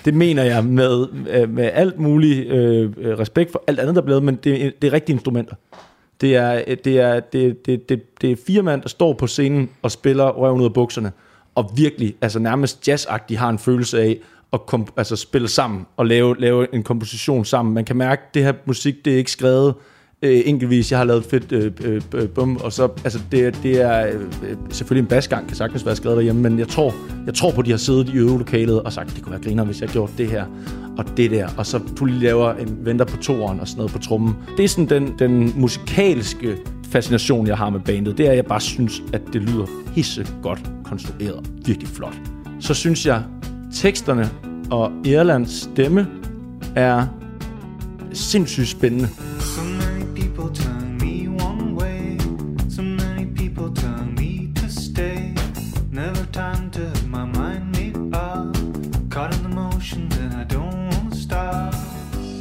[0.06, 4.06] det mener jeg med, øh, med alt mulig øh, respekt for alt andet, der er
[4.06, 5.56] blevet, men det, det er rigtige instrumenter.
[6.22, 9.70] Det er, det, er, det, det, det, det er fire mand, der står på scenen
[9.82, 11.12] og spiller røven ud af bukserne,
[11.56, 14.18] og virkelig, altså nærmest jazzagtigt har en følelse af
[14.54, 17.74] at kom, altså spille sammen og lave, lave en komposition sammen.
[17.74, 19.74] Man kan mærke, at det her musik, det er ikke skrevet
[20.22, 20.92] øh, enkeltvis.
[20.92, 24.14] Jeg har lavet fedt øh, øh, øh bum, og så, altså det, det er øh,
[24.14, 26.94] øh, selvfølgelig en basgang, kan sagtens være skrevet derhjemme, men jeg tror,
[27.26, 29.64] jeg tror på, at de har siddet i øvelokalet og sagt, det kunne være griner,
[29.64, 30.46] hvis jeg gjorde det her
[30.98, 33.92] og det der, og så du lige laver en venter på toeren og sådan noget
[33.92, 34.36] på trummen.
[34.58, 36.58] Det er sådan den, den musikalske
[36.92, 38.18] fascination, jeg har med bandet.
[38.18, 41.50] Det er, at jeg bare synes, at det lyder hisse godt konstrueret.
[41.66, 42.16] Virkelig flot.
[42.60, 43.24] Så synes jeg,
[43.76, 44.30] teksterne
[44.72, 46.08] og Irlands stemme
[46.76, 47.08] er
[48.14, 49.08] sindssygt spændende.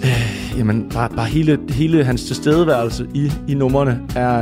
[0.59, 4.39] Jamen, bare, bare hele, hele hans tilstedeværelse i, i numrene er,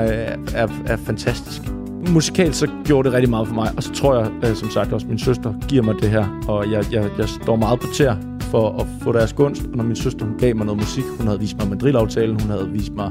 [0.54, 1.62] er, er fantastisk.
[2.10, 4.92] Musikalt så gjorde det rigtig meget for mig, og så tror jeg, øh, som sagt
[4.92, 8.16] også, min søster giver mig det her, og jeg, jeg, jeg står meget på tæer
[8.40, 9.62] for at få deres gunst.
[9.62, 12.50] Og når min søster hun gav mig noget musik, hun havde vist mig Madrid-aftalen, hun
[12.50, 13.10] havde vist mig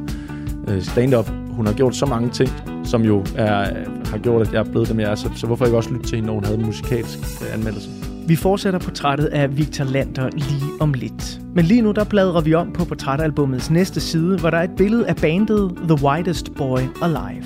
[0.67, 2.49] øh, stand-up, hun har gjort så mange ting,
[2.84, 3.65] som jo er,
[4.06, 5.15] har gjort, at jeg er blevet dem, jeg er.
[5.15, 7.89] Så, så hvorfor ikke også lytte til hende, når hun havde en musikalsk øh, anmeldelse?
[8.27, 11.41] Vi fortsætter portrættet af Victor Lander lige om lidt.
[11.56, 14.75] Men lige nu der bladrer vi om på portrætalbummets næste side, hvor der er et
[14.77, 17.45] billede af bandet The Whitest Boy Alive.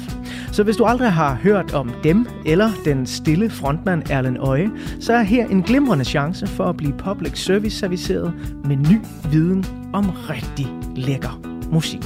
[0.56, 5.14] Så hvis du aldrig har hørt om dem eller den stille frontmand Erlen Øje, så
[5.14, 8.34] er her en glimrende chance for at blive public service serviceret
[8.66, 9.00] med ny
[9.32, 11.42] viden om rigtig lækker
[11.72, 12.02] musik.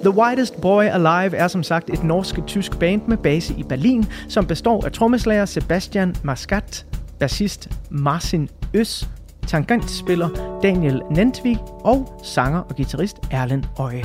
[0.00, 4.46] The Whitest Boy Alive er som sagt et norsk-tysk band med base i Berlin, som
[4.46, 6.86] består af trommeslager Sebastian Mascat,
[7.18, 9.08] bassist Marcin Øs,
[9.46, 10.28] tangentspiller
[10.62, 14.04] Daniel Nentvig og sanger og guitarist Erlen Øje.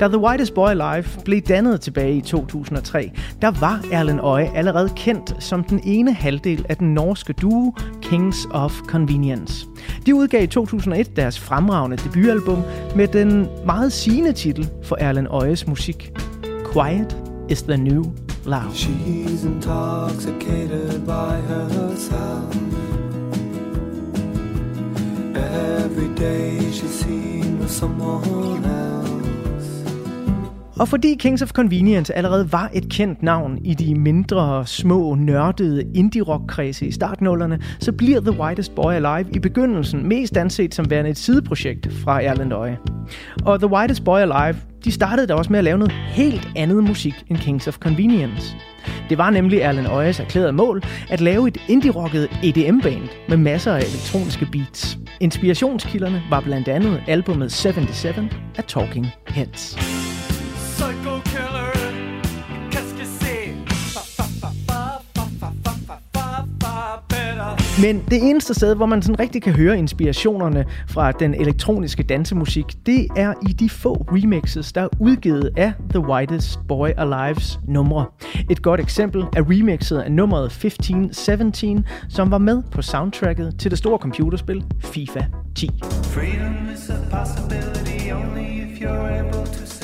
[0.00, 3.10] Da The Whitest Boy Alive blev dannet tilbage i 2003,
[3.42, 8.46] der var Erlen Øje allerede kendt som den ene halvdel af den norske duo Kings
[8.50, 9.66] of Convenience.
[10.06, 12.62] De udgav i 2001 deres fremragende debutalbum
[12.96, 16.12] med den meget sigende titel for Erlen Øjes musik.
[16.72, 17.16] Quiet
[17.48, 18.04] is the new
[18.44, 18.72] loud.
[18.74, 22.85] She's intoxicated by herself.
[25.36, 28.96] Every day she's seen someone else.
[30.78, 35.84] Og fordi Kings of Convenience allerede var et kendt navn i de mindre, små, nørdede
[35.94, 41.10] indie-rock-kredse i startnullerne, så bliver The Whitest Boy Alive i begyndelsen mest anset som værende
[41.10, 42.78] et sideprojekt fra Erland Øje.
[43.44, 46.84] Og The Whitest Boy Alive, de startede da også med at lave noget helt andet
[46.84, 48.56] musik end Kings of Convenience.
[49.08, 53.80] Det var nemlig Erlen Øjes erklærede mål at lave et indie-rocket EDM-band med masser af
[53.80, 54.98] elektroniske beats.
[55.20, 58.06] Inspirationskilderne var blandt andet albumet 77
[58.56, 59.85] af Talking Heads.
[67.82, 72.64] Men det eneste sted, hvor man sådan rigtig kan høre inspirationerne fra den elektroniske dansemusik,
[72.86, 78.06] det er i de få remixes, der er udgivet af The Whitest Boy Alive's numre.
[78.50, 83.78] Et godt eksempel er remixet af nummeret 1517, som var med på soundtracket til det
[83.78, 85.20] store computerspil FIFA
[85.54, 85.70] 10.
[86.02, 89.75] Freedom is a possibility only if you're able to.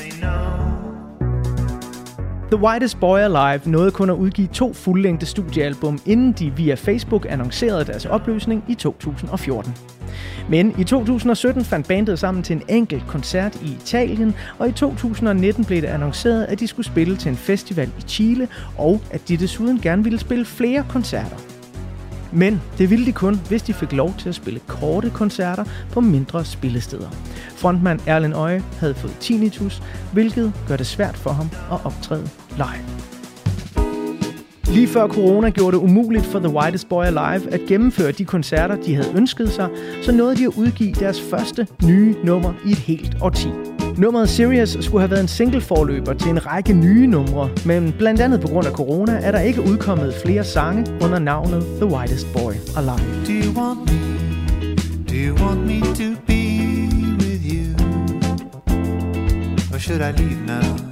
[2.53, 7.27] The Whitest Boy Alive nåede kun at udgive to fuldlængde studiealbum, inden de via Facebook
[7.29, 9.75] annoncerede deres opløsning i 2014.
[10.49, 15.65] Men i 2017 fandt bandet sammen til en enkelt koncert i Italien, og i 2019
[15.65, 19.37] blev det annonceret, at de skulle spille til en festival i Chile, og at de
[19.37, 21.37] desuden gerne ville spille flere koncerter.
[22.33, 26.01] Men det ville de kun, hvis de fik lov til at spille korte koncerter på
[26.01, 27.11] mindre spillesteder.
[27.57, 32.93] Frontmand Erlen Øje havde fået tinnitus, hvilket gør det svært for ham at optræde live.
[34.73, 38.77] Lige før corona gjorde det umuligt for The Whitest Boy Alive at gennemføre de koncerter,
[38.77, 39.69] de havde ønsket sig,
[40.03, 43.49] så nåede de at udgive deres første nye nummer i et helt årti.
[43.97, 48.21] Nummeret Serious skulle have været en single forløber til en række nye numre, men blandt
[48.21, 52.27] andet på grund af corona er der ikke udkommet flere sange under navnet The Whitest
[52.33, 53.25] Boy Alive.
[53.27, 53.99] Do you want me?
[55.09, 56.43] Do you want me to be
[57.19, 57.75] with you?
[59.75, 60.92] Or should I leave now?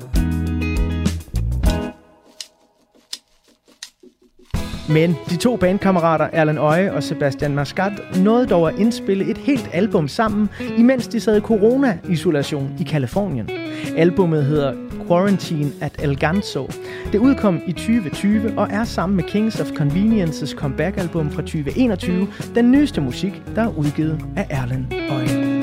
[4.91, 9.71] Men de to bandkammerater, Erlen Øje og Sebastian Mascat, nåede dog at indspille et helt
[9.73, 10.49] album sammen,
[10.79, 13.51] imens de sad i corona-isolation i Kalifornien.
[13.97, 14.75] Albummet hedder
[15.09, 16.71] Quarantine at El Ganso.
[17.13, 22.73] Det udkom i 2020 og er sammen med Kings of Conveniences comeback-album fra 2021 den
[22.73, 25.61] nyeste musik, der er udgivet af Erlen Øje.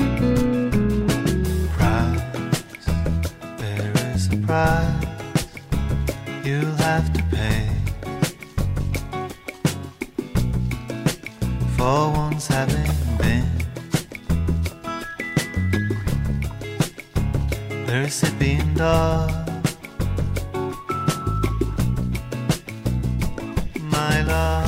[1.78, 2.22] price.
[3.58, 5.08] There is a price
[6.44, 7.27] you'll have to
[11.88, 13.44] pay for once having been
[17.86, 19.30] the recipient of
[23.92, 24.64] my love.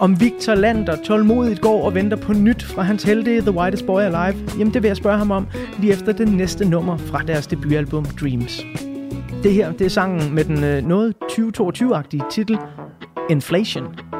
[0.00, 4.00] Om Victor Lander tålmodigt går og venter på nyt fra hans helte The Whitest Boy
[4.00, 5.46] Alive, jamen det vil jeg spørge ham om
[5.78, 8.60] lige efter det næste nummer fra deres debutalbum Dreams.
[9.42, 12.58] Det her, det er sangen med den øh, noget 2022-agtige titel
[13.30, 14.11] Inflation.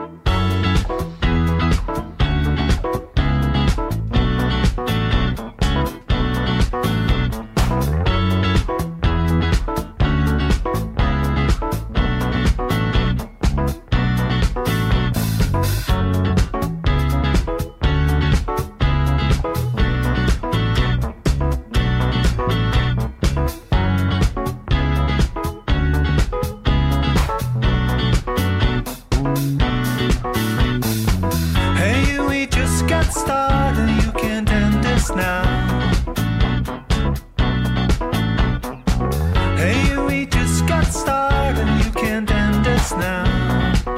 [39.97, 41.67] We just got started.
[41.67, 43.92] And you can't end us now.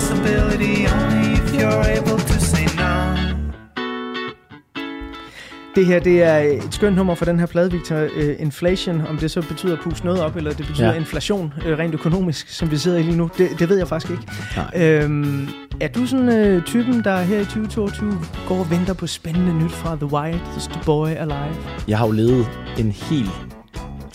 [0.00, 2.92] Possibility only if you're able to say no.
[5.74, 8.04] Det her, det er et skønt nummer for den her plade, Victor.
[8.04, 10.94] Uh, inflation, om det så betyder at puste noget op, eller det betyder ja.
[10.94, 14.12] Inflation uh, rent økonomisk, som vi sidder i lige nu, det, det ved jeg faktisk
[14.12, 14.22] ikke.
[14.56, 14.82] Nej.
[14.82, 15.48] Øhm,
[15.80, 18.12] er du sådan uh, typen, der her i 2022
[18.48, 21.56] går og venter på spændende nyt fra The Wildest Boy Alive?
[21.88, 22.46] Jeg har jo levet
[22.78, 23.30] en hel,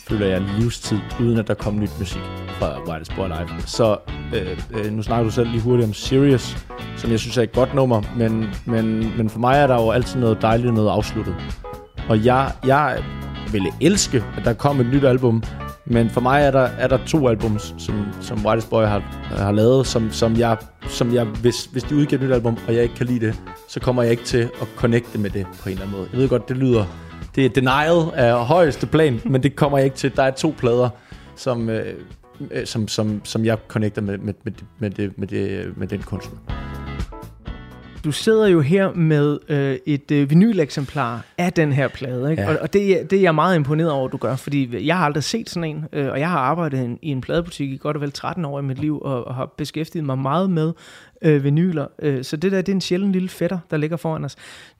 [0.09, 3.61] føler jeg, livstid, uden at der kom nyt musik fra White Boy Live.
[3.65, 3.97] Så
[4.35, 6.57] øh, øh, nu snakker du selv lige hurtigt om Sirius,
[6.97, 9.91] som jeg synes er et godt nummer, men, men, men for mig er der jo
[9.91, 11.35] altid noget dejligt noget afsluttet.
[12.09, 13.03] Og jeg, jeg
[13.51, 15.43] ville elske, at der kom et nyt album,
[15.85, 19.51] men for mig er der, er der to albums, som, som Whitest Boy har, har
[19.51, 22.83] lavet, som, som jeg, som jeg hvis, hvis de udgiver et nyt album, og jeg
[22.83, 25.73] ikke kan lide det, så kommer jeg ikke til at connecte med det på en
[25.73, 26.09] eller anden måde.
[26.11, 26.85] Jeg ved godt, det lyder...
[27.35, 30.15] Det er denial af højeste plan, men det kommer jeg ikke til.
[30.15, 30.89] Der er to plader,
[31.35, 31.93] som, øh,
[32.51, 36.01] øh, som, som, som jeg connecter med, med, med, med, det, med, det, med den
[36.01, 36.37] kunstner.
[38.03, 42.43] Du sidder jo her med øh, et øh, vinyleksemplar af den her plade, ikke?
[42.43, 42.49] Ja.
[42.53, 44.97] Og, og det, er- det er jeg meget imponeret over, at du gør, fordi jeg
[44.97, 47.71] har aldrig set sådan en, øh, og jeg har arbejdet i en, i en pladebutik
[47.71, 50.49] i godt og vel 13 år i mit liv, og, og har beskæftiget mig meget
[50.49, 50.73] med
[51.21, 51.87] øh, vinyler.
[51.99, 54.35] Øh, så det der, det er en sjælden lille fætter, der ligger foran os.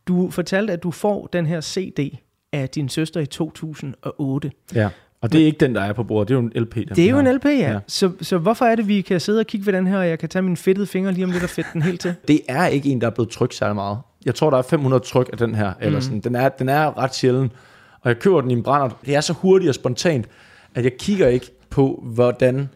[0.08, 2.18] Du fortalte, at du får den her CD
[2.54, 4.52] af din søster i 2008.
[4.76, 4.90] Ja.
[5.26, 6.28] Og det er ikke den, der er på bordet.
[6.28, 6.76] Det er jo en LP.
[6.76, 7.52] Den Det er jo en LP, ja.
[7.52, 7.80] ja.
[7.88, 10.20] Så, så hvorfor er det, vi kan sidde og kigge ved den her, og jeg
[10.20, 12.16] kan tage mine fedtede fingre lige om lidt og fedte den helt til?
[12.28, 13.98] Det er ikke en, der er blevet trykt særlig meget.
[14.26, 15.74] Jeg tror, der er 500 tryk af den her.
[15.82, 16.20] Eller sådan.
[16.20, 17.52] Den, er, den er ret sjælden.
[18.02, 18.98] Og jeg køber den i en brænder.
[19.06, 20.26] Det er så hurtigt og spontant,
[20.76, 22.70] at jeg kigger ikke på, hvordan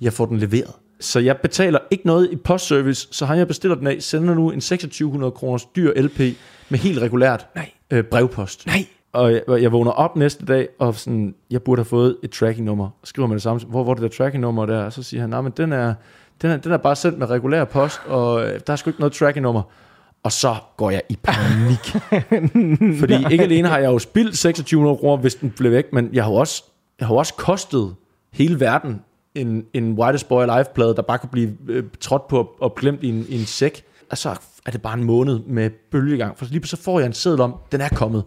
[0.00, 0.72] jeg får den leveret.
[1.00, 4.50] Så jeg betaler ikke noget i postservice, så han jeg bestiller den af, sender nu
[4.50, 6.20] en 2600 kroners dyr LP
[6.68, 7.70] med helt regulært Nej.
[7.90, 8.66] øh, brevpost.
[8.66, 8.86] Nej.
[9.16, 12.88] Og jeg, jeg vågner op næste dag, og sådan, jeg burde have fået et tracking-nummer.
[13.04, 14.84] Skriver man det samme, hvor, hvor er det der tracking-nummer der?
[14.84, 15.94] Og så siger han, nej, men den er,
[16.42, 19.00] den er, den er bare sendt med regulær post, og øh, der er sgu ikke
[19.00, 19.62] noget tracking-nummer.
[20.22, 21.96] Og så går jeg i panik.
[23.00, 26.24] Fordi ikke alene har jeg jo spildt 2600 kroner, hvis den blev væk, men jeg
[26.24, 26.64] har jo også,
[27.00, 27.94] jeg har også kostet
[28.32, 29.00] hele verden
[29.34, 33.02] en, en Whitest Boy Alive-plade, der bare kan blive øh, trådt på og, og glemt
[33.02, 33.84] i en, i en sæk.
[34.10, 36.38] Og så er det bare en måned med bølgegang.
[36.38, 38.24] For lige så får jeg en seddel om, den er kommet.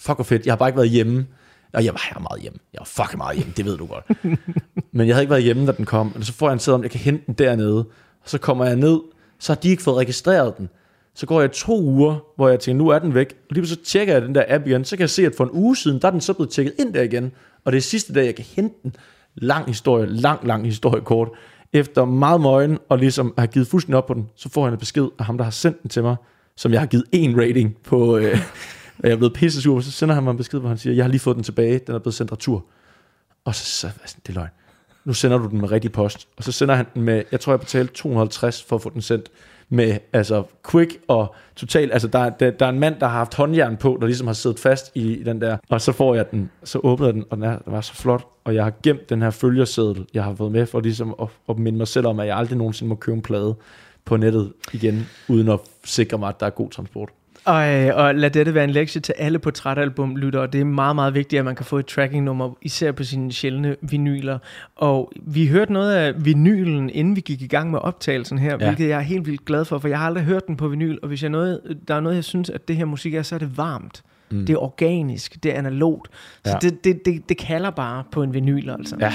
[0.00, 0.46] Fuck hvor fedt.
[0.46, 1.26] Jeg har bare ikke været hjemme.
[1.72, 2.58] Og jeg var her meget hjemme.
[2.72, 4.04] Jeg var fucking meget hjemme, det ved du godt.
[4.92, 6.12] Men jeg havde ikke været hjemme, da den kom.
[6.16, 7.78] Og så får jeg en seddel om, jeg kan hente den dernede.
[8.22, 9.00] Og så kommer jeg ned,
[9.38, 10.68] så har de ikke fået registreret den.
[11.14, 13.34] Så går jeg to uger, hvor jeg tænker, nu er den væk.
[13.50, 15.44] Og lige så tjekker jeg den der app igen, så kan jeg se, at for
[15.44, 17.32] en uge siden, der er den så blevet tjekket ind der igen.
[17.64, 18.96] Og det er sidste dag, jeg kan hente den.
[19.34, 21.28] Lang historie, lang, lang historie kort.
[21.72, 24.78] Efter meget møgen, og ligesom har givet fuldstændig op på den, så får jeg en
[24.78, 26.16] besked af ham, der har sendt den til mig,
[26.56, 28.38] som jeg har givet en rating på, øh,
[29.02, 30.94] og jeg er blevet pisse sur, så sender han mig en besked, hvor han siger,
[30.94, 32.64] jeg har lige fået den tilbage, den er blevet sendt retur.
[33.44, 34.50] Og så, så altså, det er løgn.
[35.04, 36.28] Nu sender du den med rigtig post.
[36.36, 39.02] Og så sender han den med, jeg tror jeg betalte 250 for at få den
[39.02, 39.30] sendt
[39.68, 43.34] med altså quick og total, altså der, der, der er en mand, der har haft
[43.34, 46.30] håndjern på, der ligesom har siddet fast i, i den der, og så får jeg
[46.30, 48.72] den, så åbner jeg den, og den, er, den var så flot, og jeg har
[48.82, 52.06] gemt den her følgerseddel, jeg har fået med, for ligesom at, at minde mig selv
[52.06, 53.54] om, at jeg aldrig nogensinde må købe en plade
[54.04, 57.08] på nettet igen, uden at sikre mig, at der er god transport.
[57.44, 60.46] Og, øh, og lad dette være en lektie til alle portrætalbum-lyttere.
[60.46, 63.76] Det er meget, meget vigtigt, at man kan få et tracking-nummer, især på sine sjældne
[63.82, 64.38] vinyler.
[64.76, 68.50] Og vi hørte noget af vinylen, inden vi gik i gang med optagelsen her.
[68.50, 68.56] Ja.
[68.56, 70.96] hvilket jeg er helt vildt glad for, for jeg har aldrig hørt den på vinyl,
[71.02, 73.34] og hvis jeg noget, der er noget, jeg synes, at det her musik er, så
[73.34, 74.02] er det varmt.
[74.30, 74.46] Mm.
[74.46, 76.08] Det er organisk, det er analogt.
[76.44, 76.58] Så Ja.
[76.68, 78.96] det, det, det, det kalder bare på en vinyl, altså.
[79.00, 79.12] Ja.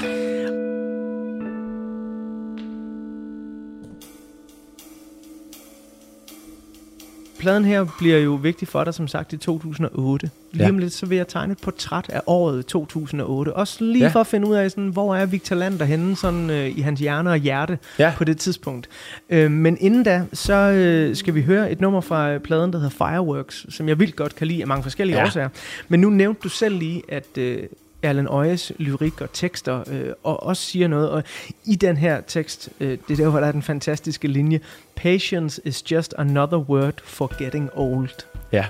[7.46, 10.30] Pladen her bliver jo vigtig for dig, som sagt, i 2008.
[10.52, 10.70] Lige Ja.
[10.70, 13.52] om lidt, så vil jeg tegne et portræt af året 2008.
[13.56, 14.08] Også lige ja.
[14.10, 17.00] For at finde ud af, sådan, hvor er Victor Lander henne sådan, øh, i hans
[17.00, 18.12] hjerne og hjerte Ja.
[18.16, 18.88] på det tidspunkt.
[19.30, 22.78] Øh, men inden da, så øh, skal vi høre et nummer fra øh, pladen, der
[22.78, 25.18] hedder Fireworks, som jeg vildt godt kan lide af mange forskellige.
[25.18, 25.24] Ja.
[25.24, 25.48] årsager.
[25.88, 27.38] Men nu nævnte du selv lige, at...
[27.38, 27.58] Øh,
[28.06, 31.10] Erlen Øjes lyrik og tekster, øh, og også siger noget.
[31.10, 31.22] Og
[31.64, 34.60] i den her tekst, øh, det er der, hvor der er den fantastiske linje,
[34.96, 38.26] Patience is just another word for getting old.
[38.52, 38.66] Ja.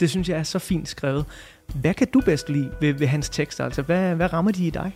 [0.00, 1.24] Det synes jeg er så fint skrevet.
[1.74, 3.64] Hvad kan du bedst lide ved, ved hans tekster?
[3.64, 4.92] Altså, hvad, hvad rammer de i dig?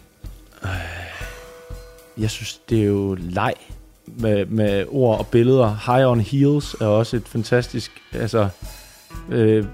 [2.19, 3.55] Jeg synes, det er jo leg
[4.07, 5.93] med, med ord og billeder.
[5.93, 8.49] High on Heels er også et fantastisk, altså
[9.31, 9.65] øh,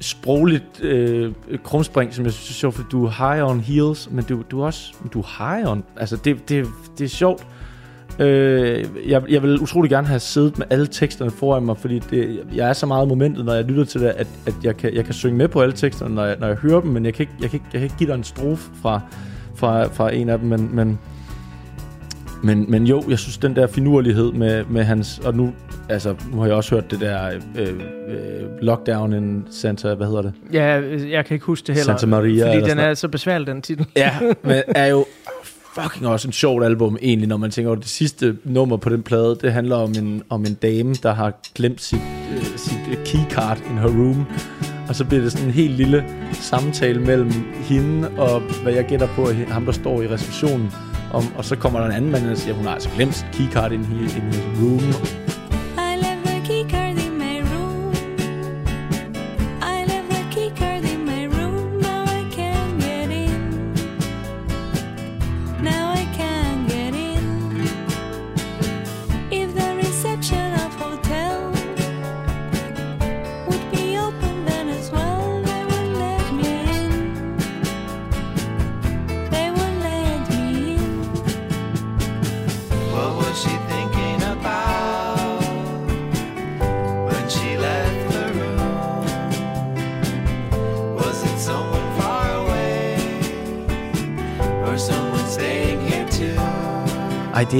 [0.00, 1.32] sprogligt øh,
[1.64, 4.60] krumspring, som jeg synes er sjovt, for du er high on heels, men du, du
[4.60, 6.66] er også du er high on, altså det, det,
[6.98, 7.46] det er sjovt.
[8.18, 12.40] Øh, jeg, jeg vil utrolig gerne have siddet med alle teksterne foran mig, fordi det,
[12.54, 14.94] jeg er så meget i momentet, når jeg lytter til det, at, at jeg, kan,
[14.94, 17.14] jeg kan synge med på alle teksterne, når jeg, når jeg hører dem, men jeg
[17.14, 19.00] kan ikke, jeg kan ikke, jeg kan ikke give dig en strofe fra,
[19.54, 20.98] fra, fra en af dem, men, men
[22.42, 25.18] men, men jo, jeg synes, den der finurlighed med, med hans...
[25.18, 25.52] Og nu,
[25.88, 27.26] altså, nu har jeg også hørt det der
[27.58, 27.68] øh,
[28.08, 29.94] øh, Lockdown in Santa...
[29.94, 30.32] Hvad hedder det?
[30.52, 30.64] Ja,
[31.10, 31.92] jeg kan ikke huske det heller.
[31.92, 33.86] Santa Maria Fordi den er så besværlig, den titel.
[33.96, 34.10] Ja,
[34.42, 35.04] men er jo
[35.82, 39.02] fucking også en sjovt album egentlig, når man tænker over det sidste nummer på den
[39.02, 39.38] plade.
[39.42, 42.00] Det handler om en, om en dame, der har glemt sit,
[42.36, 44.26] øh, sit øh, keycard in her room.
[44.88, 49.06] Og så bliver det sådan en helt lille samtale mellem hende og, hvad jeg gætter
[49.06, 50.72] på, ham, der står i receptionen.
[51.12, 53.72] Om, og så kommer der en anden mand, og siger, hun har altså glemt keycard
[53.72, 55.37] ind i, in his room.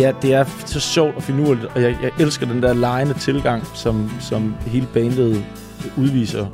[0.09, 3.67] Er, det er så sjovt og finurligt, og jeg, jeg elsker den der lejende tilgang,
[3.75, 5.45] som, som hele bandet
[5.97, 6.47] udviser.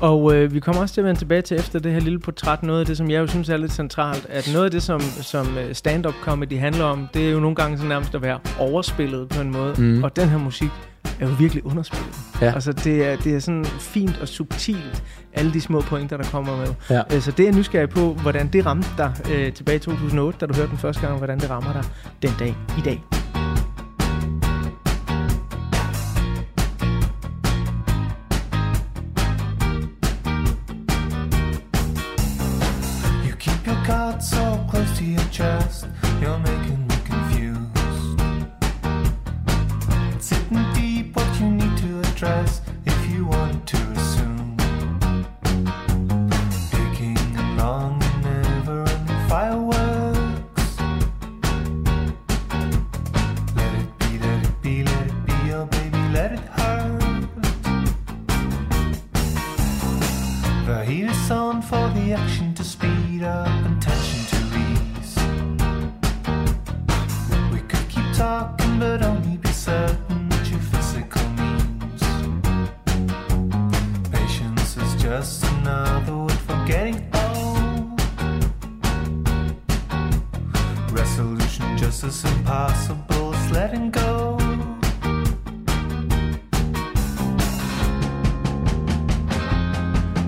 [0.00, 2.62] Og øh, vi kommer også til at vende tilbage til efter det her lille portræt,
[2.62, 5.00] noget af det, som jeg jo synes er lidt centralt, at noget af det, som,
[5.00, 8.38] som øh, stand-up comedy handler om, det er jo nogle gange så nærmest at være
[8.58, 9.74] overspillet på en måde.
[9.78, 10.02] Mm.
[10.04, 10.70] Og den her musik
[11.20, 12.14] er jo virkelig underspillet.
[12.40, 12.52] Ja.
[12.54, 15.02] Altså, det er, det er sådan fint og subtilt,
[15.32, 16.74] alle de små pointer, der kommer med.
[16.90, 17.02] Ja.
[17.14, 20.38] Øh, Så det er jeg nysgerrig på, hvordan det ramte dig øh, tilbage i 2008,
[20.40, 21.84] da du hørte den første gang, hvordan det rammer dig
[22.22, 23.02] den dag i dag.
[33.26, 35.86] You keep your cards so close to your chest,
[36.20, 36.89] you're making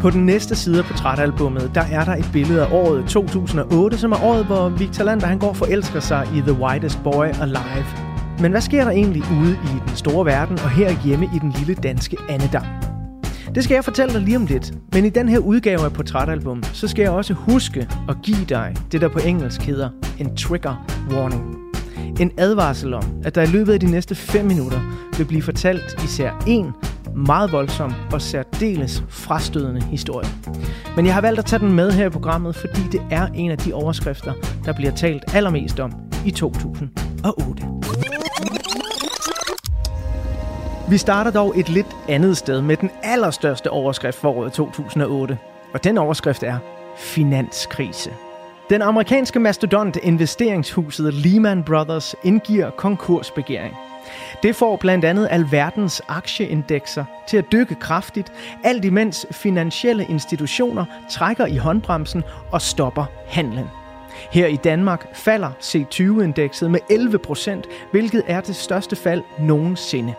[0.02, 4.12] På den næste side af portrætalbummet, der er der et billede af året 2008, som
[4.12, 7.86] er året, hvor Victor Lander han går forelsker sig i The Whitest Boy Alive.
[8.40, 11.54] Men hvad sker der egentlig ude i den store verden og her hjemme i den
[11.58, 12.64] lille danske Annedam?
[13.54, 16.62] Det skal jeg fortælle dig lige om lidt, men i den her udgave af portrætalbum,
[16.72, 19.88] så skal jeg også huske at give dig det, der på engelsk hedder
[20.18, 21.56] en trigger warning.
[22.20, 24.80] En advarsel om, at der i løbet af de næste 5 minutter
[25.18, 26.72] vil blive fortalt især en
[27.16, 30.28] meget voldsom og særdeles frastødende historie.
[30.96, 33.50] Men jeg har valgt at tage den med her i programmet, fordi det er en
[33.50, 34.32] af de overskrifter,
[34.64, 35.92] der bliver talt allermest om
[36.26, 37.62] i 2008.
[40.90, 45.38] Vi starter dog et lidt andet sted med den allerstørste overskrift for året 2008.
[45.74, 46.58] Og den overskrift er
[46.96, 48.10] finanskrise.
[48.70, 53.74] Den amerikanske mastodont investeringshuset Lehman Brothers indgiver konkursbegæring.
[54.42, 58.32] Det får blandt andet alverdens aktieindekser til at dykke kraftigt,
[58.64, 63.66] alt imens finansielle institutioner trækker i håndbremsen og stopper handlen.
[64.30, 70.14] Her i Danmark falder C20-indekset med 11 procent, hvilket er det største fald nogensinde.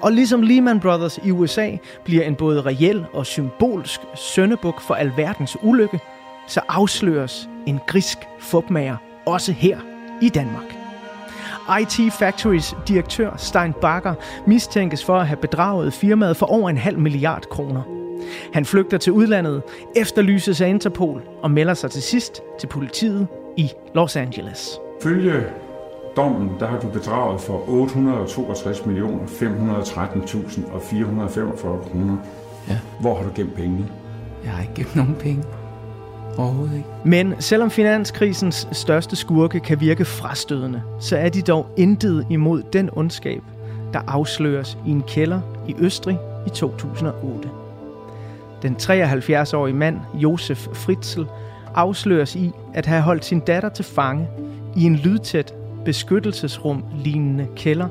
[0.00, 1.70] Og ligesom Lehman Brothers i USA
[2.04, 6.00] bliver en både reel og symbolsk søndebuk for alverdens ulykke,
[6.46, 8.96] så afsløres en grisk fupmager
[9.26, 9.78] også her
[10.22, 10.83] i Danmark.
[11.80, 14.14] IT Factories direktør Stein Bakker
[14.46, 17.82] mistænkes for at have bedraget firmaet for over en halv milliard kroner.
[18.52, 19.62] Han flygter til udlandet,
[19.96, 24.78] efterlyses af Interpol og melder sig til sidst til politiet i Los Angeles.
[25.02, 25.44] Følge
[26.16, 32.16] dommen, der har du bedraget for 862 millioner 513.000 og 445 kroner.
[32.68, 32.78] Ja.
[33.00, 33.86] Hvor har du gemt pengene?
[34.44, 35.44] Jeg har ikke gemt nogen penge.
[36.38, 36.88] Overhovedet ikke.
[37.04, 42.90] Men selvom finanskrisens største skurke kan virke frastødende, så er de dog intet imod den
[42.92, 43.42] ondskab,
[43.92, 47.48] der afsløres i en kælder i Østrig i 2008.
[48.62, 51.22] Den 73-årige mand, Josef Fritzl,
[51.74, 54.28] afsløres i at have holdt sin datter til fange
[54.76, 55.54] i en lydtæt
[55.84, 57.88] beskyttelsesrum lignende kælder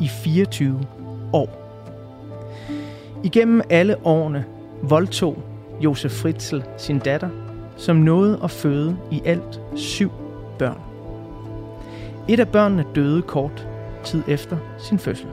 [0.00, 0.80] i 24
[1.32, 1.58] år.
[3.24, 4.44] Igennem alle årene
[4.82, 5.38] voldtog
[5.80, 7.28] Josef Fritzl sin datter,
[7.76, 10.10] som nåede at føde i alt syv
[10.58, 10.80] børn.
[12.28, 13.68] Et af børnene døde kort
[14.04, 15.26] tid efter sin fødsel.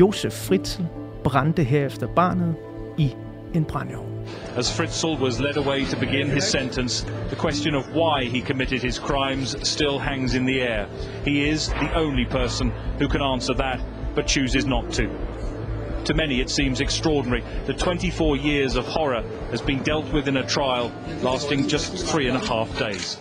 [0.00, 0.82] Josef Fritzl
[1.24, 2.54] brændte herefter barnet
[2.98, 3.14] i
[3.54, 4.16] en brændeovn.
[4.56, 8.78] As Fritzl was led away to begin his sentence, the question of why he committed
[8.78, 10.86] his crimes still hangs in the air.
[11.24, 13.80] He is the only person who can answer that,
[14.14, 15.04] but chooses not to.
[16.06, 20.36] To many, it seems extraordinary that 24 years of horror has been dealt with in
[20.36, 23.16] a trial lasting just three and a half days.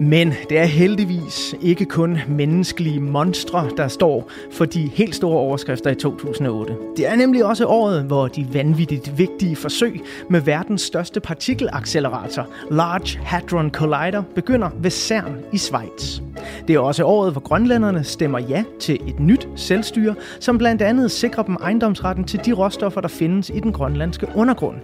[0.00, 5.90] Men det er heldigvis ikke kun menneskelige monstre, der står for de helt store overskrifter
[5.90, 6.76] i 2008.
[6.96, 13.18] Det er nemlig også året, hvor de vanvittigt vigtige forsøg med verdens største partikelaccelerator, Large
[13.18, 16.20] Hadron Collider, begynder ved CERN i Schweiz.
[16.68, 21.10] Det er også året, hvor grønlænderne stemmer ja til et nyt selvstyre, som blandt andet
[21.10, 24.76] sikrer dem ejendomsretten til de råstoffer, der findes i den grønlandske undergrund.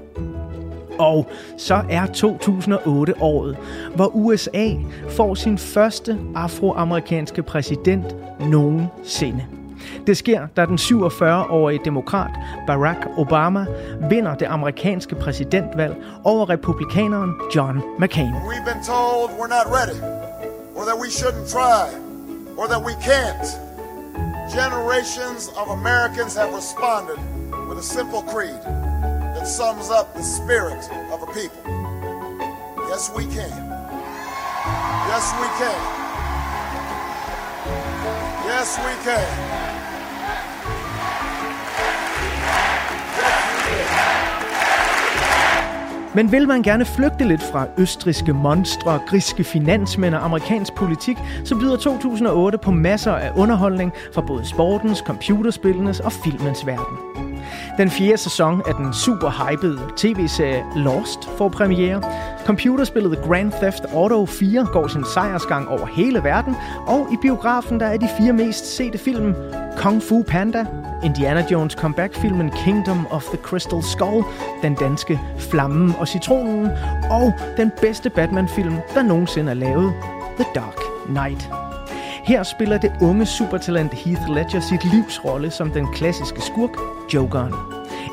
[1.00, 1.26] Og
[1.56, 3.56] så er 2008 året,
[3.94, 4.68] hvor USA
[5.08, 9.46] får sin første afroamerikanske præsident nogensinde.
[10.06, 12.30] Det sker, da den 47-årige demokrat
[12.66, 13.66] Barack Obama
[14.10, 18.32] vinder det amerikanske præsidentvalg over republikaneren John McCain.
[18.32, 19.98] We've been told we're not ready,
[20.76, 21.82] or that we shouldn't try,
[22.58, 23.46] or that we can't.
[24.60, 27.18] Generations of Americans have responded
[27.68, 28.89] with a simple creed
[29.40, 31.62] that sums up the spirit of a people.
[32.90, 33.56] Yes, we can.
[35.12, 35.80] Yes, we can.
[38.52, 39.28] Yes, we can.
[46.14, 51.54] Men vil man gerne flygte lidt fra østriske monstre, griske finansmænd og amerikansk politik, så
[51.54, 57.09] byder 2008 på masser af underholdning fra både sportens, computerspillenes og filmens verden.
[57.78, 62.02] Den fjerde sæson af den super hypede tv-serie Lost får premiere.
[62.46, 67.86] Computerspillet Grand Theft Auto 4 går sin sejrsgang over hele verden, og i biografen der
[67.86, 69.34] er de fire mest sete film
[69.76, 70.66] Kung Fu Panda,
[71.04, 74.24] Indiana Jones comeback-filmen Kingdom of the Crystal Skull,
[74.62, 76.68] den danske Flammen og Citronen,
[77.10, 79.92] og den bedste Batman-film, der nogensinde er lavet,
[80.38, 81.59] The Dark Knight.
[82.30, 86.70] Her spiller det unge supertalent Heath Ledger sit livs rolle som den klassiske skurk,
[87.14, 87.54] Jokeren.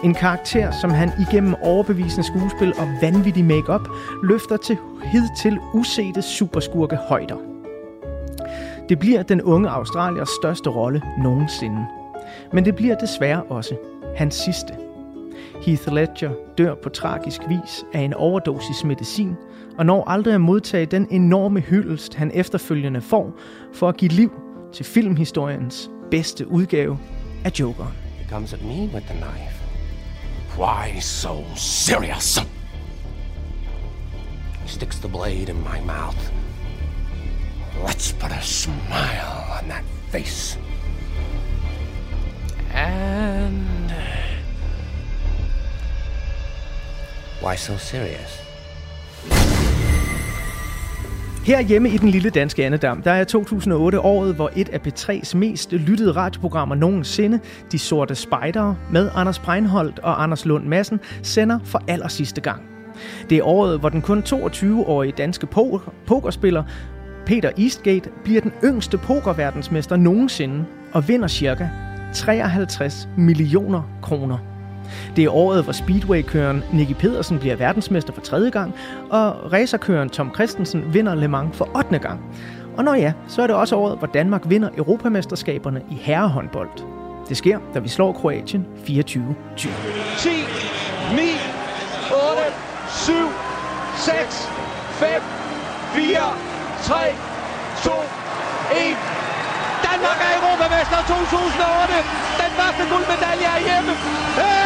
[0.04, 3.82] En karakter, som han igennem overbevisende skuespil og vanvittig makeup
[4.24, 7.38] løfter til hidtil usete superskurke højder.
[8.90, 11.86] Det bliver den unge australiers største rolle nogensinde.
[12.54, 13.76] Men det bliver desværre også
[14.16, 14.74] hans sidste.
[15.66, 19.36] Heath Ledger dør på tragisk vis af en overdosis medicin,
[19.78, 23.40] og når aldrig at modtage den enorme hyldest, han efterfølgende får
[23.74, 24.32] for at give liv
[24.74, 27.00] til filmhistoriens bedste udgave
[27.46, 27.94] af Jokeren.
[28.18, 29.58] He comes at me with the knife.
[30.58, 32.40] Why so serious?
[34.64, 36.32] He sticks the blade in my mouth.
[37.86, 40.60] Let's put a smile on that face.
[42.74, 43.92] And.
[47.42, 48.42] Why so serious?
[51.48, 55.38] Her hjemme i den lille danske andedam, der er 2008 året, hvor et af P3's
[55.38, 57.40] mest lyttede radioprogrammer nogensinde,
[57.72, 62.62] De Sorte Spejdere, med Anders Breinholt og Anders Lund Madsen, sender for aller sidste gang.
[63.30, 66.64] Det er året, hvor den kun 22-årige danske poker- pokerspiller
[67.26, 71.68] Peter Eastgate bliver den yngste pokerverdensmester nogensinde og vinder cirka
[72.14, 74.57] 53 millioner kroner.
[75.16, 78.74] Det er året, hvor speedway-køren Nicky Pedersen bliver verdensmester for tredje gang,
[79.10, 82.00] og racerkøren Tom Christensen vinder Le Mans for 8.
[82.00, 82.20] gang.
[82.78, 86.70] Og når ja, så er det også året, hvor Danmark vinder Europamesterskaberne i herrehåndbold.
[87.30, 88.88] Det sker, da vi slår Kroatien 24-20.
[88.88, 89.22] 10, 9,
[92.12, 92.44] 8,
[92.90, 93.14] 7,
[93.98, 94.50] 6,
[94.92, 95.08] 5,
[95.94, 96.20] 4,
[96.84, 96.96] 3,
[97.84, 99.18] 2, 1.
[99.88, 101.94] Danmark er Europamester 2008.
[102.42, 103.94] Den første guldmedalje er hjemme.
[104.40, 104.57] Hey!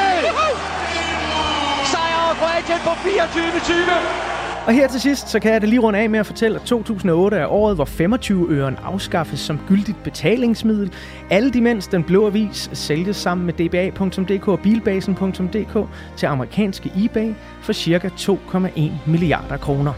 [2.42, 4.68] Kroatien på 24-20.
[4.68, 6.66] Og her til sidst, så kan jeg det lige runde af med at fortælle, at
[6.66, 10.94] 2008 er året, hvor 25-øren afskaffes som gyldigt betalingsmiddel.
[11.30, 15.88] Alle de mens den blå avis sælges sammen med dba.dk og bilbasen.dk
[16.18, 18.08] til amerikanske eBay for ca.
[18.08, 19.94] 2,1 milliarder kroner.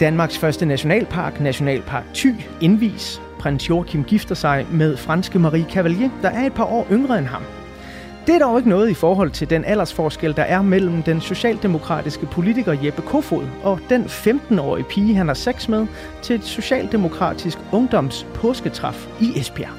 [0.00, 3.22] Danmarks første nationalpark, Nationalpark Thy, indvis.
[3.38, 7.26] Prins Joachim gifter sig med franske Marie Cavalier, der er et par år yngre end
[7.26, 7.42] ham.
[8.26, 12.26] Det er dog ikke noget i forhold til den aldersforskel, der er mellem den socialdemokratiske
[12.26, 15.86] politiker Jeppe Kofod og den 15-årige pige, han har sex med,
[16.22, 19.70] til et socialdemokratisk ungdoms påsketræf i Esbjerg.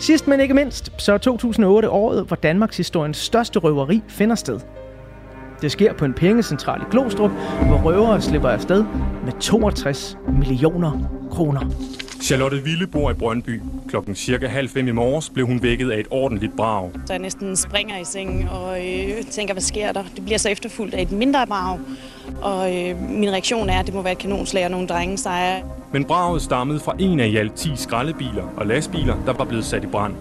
[0.00, 4.60] Sidst men ikke mindst, så er 2008 året, hvor Danmarks historiens største røveri finder sted.
[5.62, 7.30] Det sker på en pengecentral i Glostrup,
[7.66, 8.84] hvor røvere slipper afsted
[9.24, 10.92] med 62 millioner
[11.30, 11.60] kroner.
[12.22, 13.60] Charlotte Ville bor i Brøndby.
[13.88, 16.90] Klokken cirka halv fem i morges blev hun vækket af et ordentligt brag.
[17.06, 20.04] Så jeg næsten springer i sengen og øh, tænker, hvad sker der?
[20.16, 21.78] Det bliver så efterfulgt af et mindre brag.
[22.42, 25.62] Og øh, min reaktion er, at det må være et kanonslag og nogle drenge sejre.
[25.92, 29.64] Men braget stammede fra en af i alt 10 skraldebiler og lastbiler, der var blevet
[29.64, 30.14] sat i brand.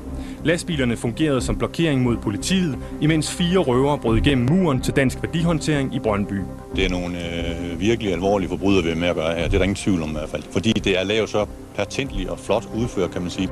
[0.44, 5.96] Lastbilerne fungerede som blokering mod politiet, imens fire røvere brød igennem muren til dansk værdihåndtering
[5.96, 6.40] i Brøndby.
[6.76, 9.44] Det er nogle øh, virkelig alvorlige forbrydelser, vi er med at gøre her.
[9.44, 10.44] Det er der ingen tvivl om i hvert fald.
[10.52, 13.50] Fordi det er lavet så patentligt og flot udført, kan man sige.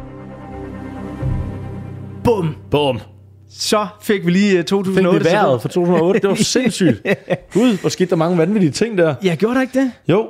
[2.23, 2.55] Bum!
[2.71, 2.99] Bum!
[3.51, 5.19] Så fik vi lige øh, 2008.
[5.19, 6.19] Fik vi vejret for 2008.
[6.19, 7.01] Det var sindssygt.
[7.53, 9.15] Gud, hvor skete der mange vanvittige ting der.
[9.23, 9.91] Ja, gjorde der ikke det?
[10.07, 10.27] Jo.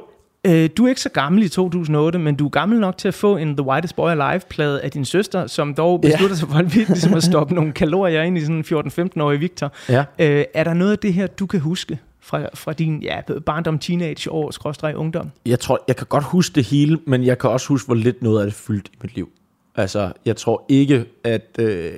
[0.48, 3.14] Øh, du er ikke så gammel i 2008, men du er gammel nok til at
[3.14, 6.76] få en The Whitest Boy Alive-plade af din søster, som dog beslutter sig for at,
[6.76, 9.72] ligesom at stoppe nogle kalorier ind i sådan en 14-15-årig Victor.
[9.90, 10.04] Ja.
[10.20, 13.80] Øh, er der noget af det her, du kan huske fra, fra din ja, barndom,
[13.80, 15.32] teenage år, skråstreg ungdom?
[15.46, 18.22] Jeg tror, jeg kan godt huske det hele, men jeg kan også huske, hvor lidt
[18.22, 19.30] noget af det fyldt i mit liv.
[19.76, 21.92] Altså, jeg tror ikke, at øh,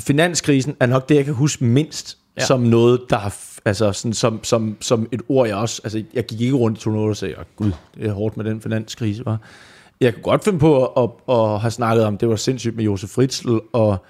[0.00, 2.42] finanskrisen er nok det, jeg kan huske mindst, Ja.
[2.42, 2.46] ja.
[2.46, 3.34] som noget, der har,
[3.64, 6.80] altså sådan, som, som, som et ord, jeg også, altså jeg gik ikke rundt i
[6.80, 9.38] 2008 og sagde, oh, gud, det er hårdt med den finanskrise, var.
[10.00, 12.84] Jeg kunne godt finde på at, at, at have snakket om, det var sindssygt med
[12.84, 14.04] Josef Fritzl, og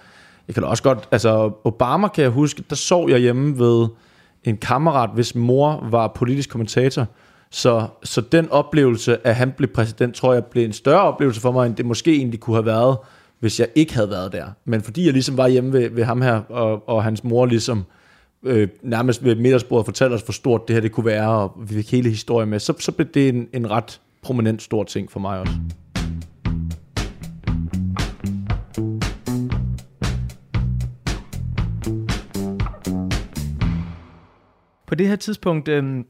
[0.48, 3.88] jeg kan da også godt, altså Obama kan jeg huske, der sov jeg hjemme ved
[4.44, 7.07] en kammerat, hvis mor var politisk kommentator,
[7.50, 11.53] så, så den oplevelse, at han blev præsident, tror jeg blev en større oplevelse for
[11.53, 12.96] mig, end det måske egentlig kunne have været,
[13.40, 14.46] hvis jeg ikke havde været der.
[14.64, 17.78] Men fordi jeg ligesom var hjemme ved, ved ham her, og, og hans mor ligesom
[17.78, 17.84] øh,
[18.45, 21.74] øh, nærmest ved middagsbordet fortalte os, hvor stort det her det kunne være, og vi
[21.74, 25.20] fik hele historien med, så, så blev det en, en ret prominent stor ting for
[25.20, 25.53] mig også.
[34.86, 36.05] På det her tidspunkt, øh,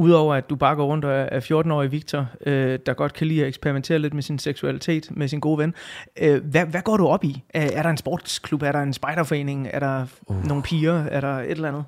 [0.00, 3.42] udover at du bare går rundt og er 14-årig Victor, øh, der godt kan lide
[3.42, 5.74] at eksperimentere lidt med sin seksualitet, med sin gode ven,
[6.22, 7.42] øh, hvad, hvad går du op i?
[7.54, 8.62] Er, er der en sportsklub?
[8.62, 9.68] Er der en spejderforening?
[9.72, 10.46] Er der uh.
[10.46, 11.04] nogle piger?
[11.04, 11.84] Er der et eller andet?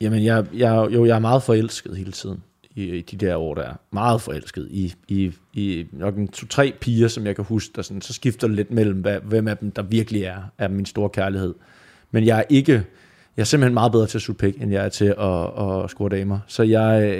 [0.00, 2.42] Jamen, jeg, jeg, jo, jeg er meget forelsket hele tiden
[2.74, 3.74] i, i de der år, der er.
[3.90, 8.00] Meget forelsket i, i, i nok en to-tre piger, som jeg kan huske, der sådan,
[8.00, 11.08] så skifter det lidt mellem, hvad, hvem af dem, der virkelig er, er min store
[11.08, 11.54] kærlighed.
[12.10, 12.84] Men jeg er ikke,
[13.38, 15.90] jeg er simpelthen meget bedre til at suge pik, end jeg er til at, at
[15.90, 16.38] score damer.
[16.46, 17.18] Så jeg,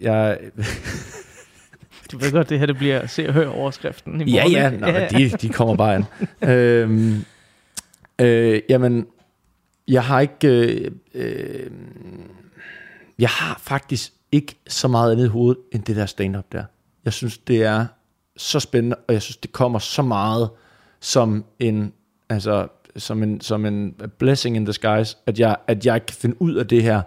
[0.00, 0.38] jeg
[2.12, 4.52] Du ved godt, det her det bliver se og høre overskriften i Ja, morgen.
[4.52, 4.70] ja?
[4.70, 6.04] Nå, men de, de kommer bare an.
[6.50, 7.24] øhm,
[8.20, 9.06] øh, jamen,
[9.88, 10.48] jeg har ikke...
[10.48, 11.70] Øh, øh,
[13.18, 16.64] jeg har faktisk ikke så meget andet i hovedet, end det der stand-up der.
[17.04, 17.86] Jeg synes, det er
[18.36, 20.50] så spændende, og jeg synes, det kommer så meget
[21.00, 21.92] som en,
[22.28, 26.54] altså, som en, som en blessing in disguise, at jeg, at jeg kan finde ud
[26.54, 27.02] af det her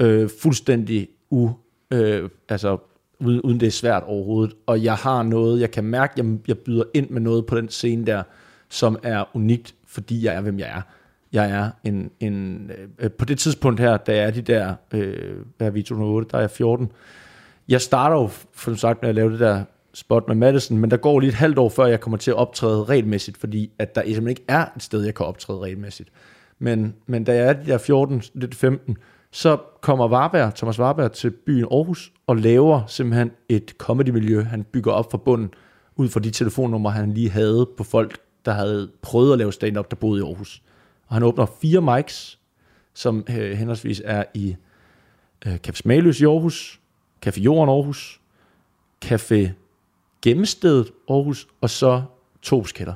[0.00, 1.50] øh, fuldstændig u,
[1.90, 2.78] øh, altså,
[3.20, 4.54] uden, uden det er svært overhovedet.
[4.66, 7.68] Og jeg har noget, jeg kan mærke, jeg, jeg byder ind med noget på den
[7.68, 8.22] scene der,
[8.68, 10.82] som er unikt, fordi jeg er, hvem jeg er.
[11.32, 15.36] Jeg er en, en øh, på det tidspunkt her, da jeg er de der, øh,
[15.56, 16.92] hvad er vi, 2008, der er jeg 14.
[17.68, 19.64] Jeg starter jo, som sagt, med at lave det der
[19.98, 22.36] spot med Madison, men der går lige et halvt år, før jeg kommer til at
[22.36, 26.08] optræde regelmæssigt, fordi at der simpelthen ikke er et sted, jeg kan optræde regelmæssigt.
[26.58, 28.96] Men, men da jeg er jeg er 14, lidt 15,
[29.30, 34.92] så kommer Varberg, Thomas Varberg til byen Aarhus og laver simpelthen et comedy-miljø, han bygger
[34.92, 35.50] op fra bunden,
[35.96, 39.90] ud fra de telefonnumre, han lige havde på folk, der havde prøvet at lave stand-up,
[39.90, 40.62] der boede i Aarhus.
[41.06, 42.38] Og han åbner fire mics,
[42.94, 44.56] som øh, henholdsvis er i
[45.46, 46.80] øh, Café Smagløs i Aarhus,
[47.26, 48.20] Café Jorden Aarhus,
[49.04, 49.48] Café
[50.22, 52.02] Gennemstedet, Aarhus, og så
[52.42, 52.94] Tobsketter.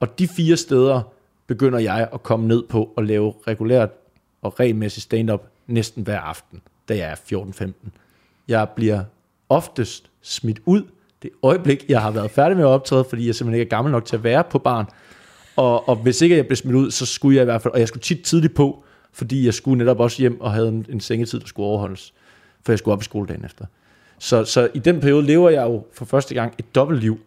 [0.00, 1.02] Og de fire steder
[1.46, 3.90] begynder jeg at komme ned på at lave regulært
[4.42, 7.72] og regelmæssigt stand-up næsten hver aften, da jeg er 14-15.
[8.48, 9.04] Jeg bliver
[9.48, 10.82] oftest smidt ud
[11.24, 13.92] det øjeblik, jeg har været færdig med at optræde, fordi jeg simpelthen ikke er gammel
[13.92, 14.86] nok til at være på barn.
[15.56, 17.80] Og, og hvis ikke jeg blev smidt ud, så skulle jeg i hvert fald, og
[17.80, 21.00] jeg skulle tit tidligt på, fordi jeg skulle netop også hjem og havde en, en
[21.00, 22.14] sengetid, der skulle overholdes,
[22.62, 23.66] for jeg skulle op i skole dagen efter.
[24.24, 27.18] Så, så i den periode lever jeg jo for første gang et dobbeltliv,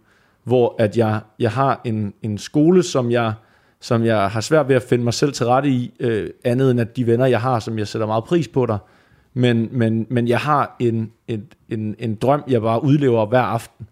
[0.44, 3.34] hvor at jeg, jeg har en, en skole, som jeg,
[3.82, 6.80] som jeg har svært ved at finde mig selv til rette i, øh, andet end
[6.80, 8.78] at de venner, jeg har, som jeg sætter meget pris på der.
[9.34, 13.88] Men, men, men jeg har en, en, en, en drøm, jeg bare udlever hver aften,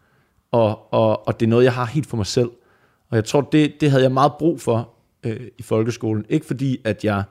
[0.52, 2.50] og, og, og det er noget, jeg har helt for mig selv.
[3.10, 4.90] Og jeg tror, det, det havde jeg meget brug for
[5.24, 6.26] øh, i folkeskolen.
[6.30, 7.24] Ikke fordi, at jeg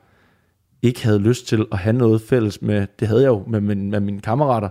[0.83, 3.91] ikke havde lyst til at have noget fælles med, det havde jeg jo med, min,
[3.91, 4.69] med mine kammerater,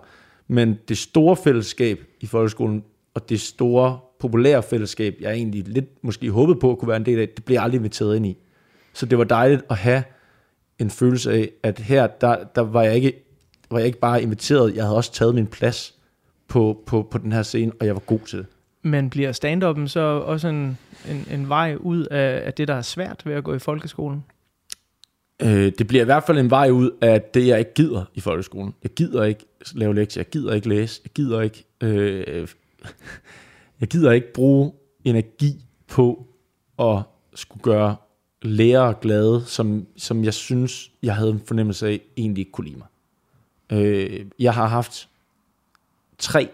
[0.47, 2.83] men det store fællesskab i folkeskolen,
[3.13, 7.05] og det store populære fællesskab, jeg egentlig lidt måske håbede på at kunne være en
[7.05, 8.37] del af, det blev jeg aldrig inviteret ind i.
[8.93, 10.03] Så det var dejligt at have
[10.79, 13.13] en følelse af, at her, der, der var, jeg ikke,
[13.71, 15.95] var jeg ikke bare inviteret, jeg havde også taget min plads
[16.47, 18.47] på, på, på den her scene, og jeg var god til det.
[18.81, 20.77] Men bliver stand-up'en så også en,
[21.09, 24.23] en, en vej ud af, af det, der er svært ved at gå i folkeskolen?
[25.41, 28.19] Øh, det bliver i hvert fald en vej ud af det, jeg ikke gider i
[28.19, 28.73] folkeskolen.
[28.83, 32.47] Jeg gider ikke lave lektier, jeg gider ikke læse, jeg gider ikke, øh,
[33.81, 36.27] jeg gider ikke bruge energi på
[36.79, 37.01] at
[37.35, 37.95] skulle gøre
[38.41, 42.77] lærere glade, som, som jeg synes, jeg havde en fornemmelse af, egentlig ikke kunne lide
[42.77, 42.87] mig.
[43.71, 45.09] Øh, jeg har haft
[46.17, 46.49] tre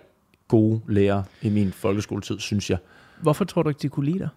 [0.48, 2.78] gode lærere i min folkeskoletid, synes jeg.
[3.22, 4.30] Hvorfor tror du ikke, de kunne lide dig?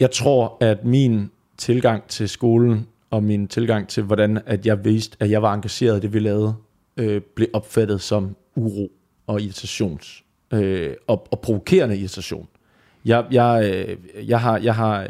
[0.00, 5.16] Jeg tror, at min tilgang til skolen og min tilgang til, hvordan at jeg vidste,
[5.20, 6.54] at jeg var engageret i det, vi lavede,
[6.96, 8.92] øh, blev opfattet som uro
[9.26, 12.48] og irritations øh, og, og provokerende irritation.
[13.04, 15.08] Jeg, jeg, øh, jeg, har, jeg, har, øh,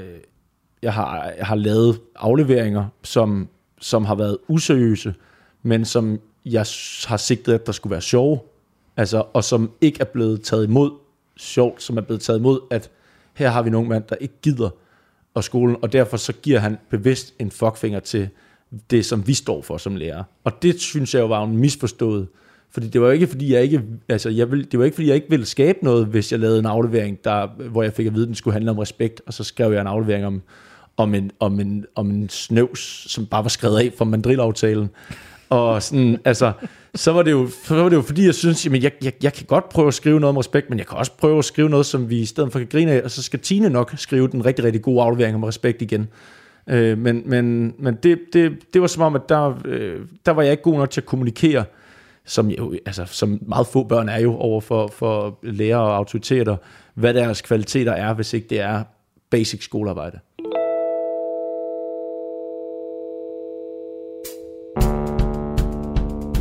[0.82, 3.48] jeg, har, jeg har lavet afleveringer, som,
[3.80, 5.14] som har været useriøse,
[5.62, 6.66] men som jeg
[7.06, 8.38] har sigtet, at der skulle være sjove,
[8.96, 10.90] altså, og som ikke er blevet taget imod
[11.36, 12.90] sjovt, som er blevet taget imod, at
[13.34, 14.70] her har vi nogle mand, der ikke gider
[15.34, 18.28] og skolen, og derfor så giver han bevidst en fuckfinger til
[18.90, 20.22] det, som vi står for som lærer.
[20.44, 22.26] Og det synes jeg jo var en misforstået,
[22.70, 25.08] fordi det var jo ikke, fordi jeg ikke, altså jeg vil, det var ikke, fordi
[25.08, 28.14] jeg ikke ville skabe noget, hvis jeg lavede en aflevering, der, hvor jeg fik at
[28.14, 30.42] vide, at den skulle handle om respekt, og så skrev jeg en aflevering om,
[30.96, 34.90] om en, om en, om en snøvs, som bare var skrevet af fra mandrilaftalen.
[35.48, 36.52] Og sådan, altså,
[36.94, 39.32] så var det jo, så var det jo fordi, jeg synes, jamen, jeg, jeg, jeg
[39.32, 41.68] kan godt prøve at skrive noget om respekt, men jeg kan også prøve at skrive
[41.68, 44.28] noget, som vi i stedet for kan grine af, og så skal Tine nok skrive
[44.28, 46.08] den rigtig, rigtig gode aflevering om respekt igen.
[46.66, 50.42] Øh, men men, men det, det, det var som om, at der, øh, der var
[50.42, 51.64] jeg ikke god nok til at kommunikere,
[52.24, 56.56] som, jo, altså, som meget få børn er jo over for, for lærere og autoriteter,
[56.94, 58.82] hvad deres kvaliteter er, hvis ikke det er
[59.30, 60.18] basic skolearbejde.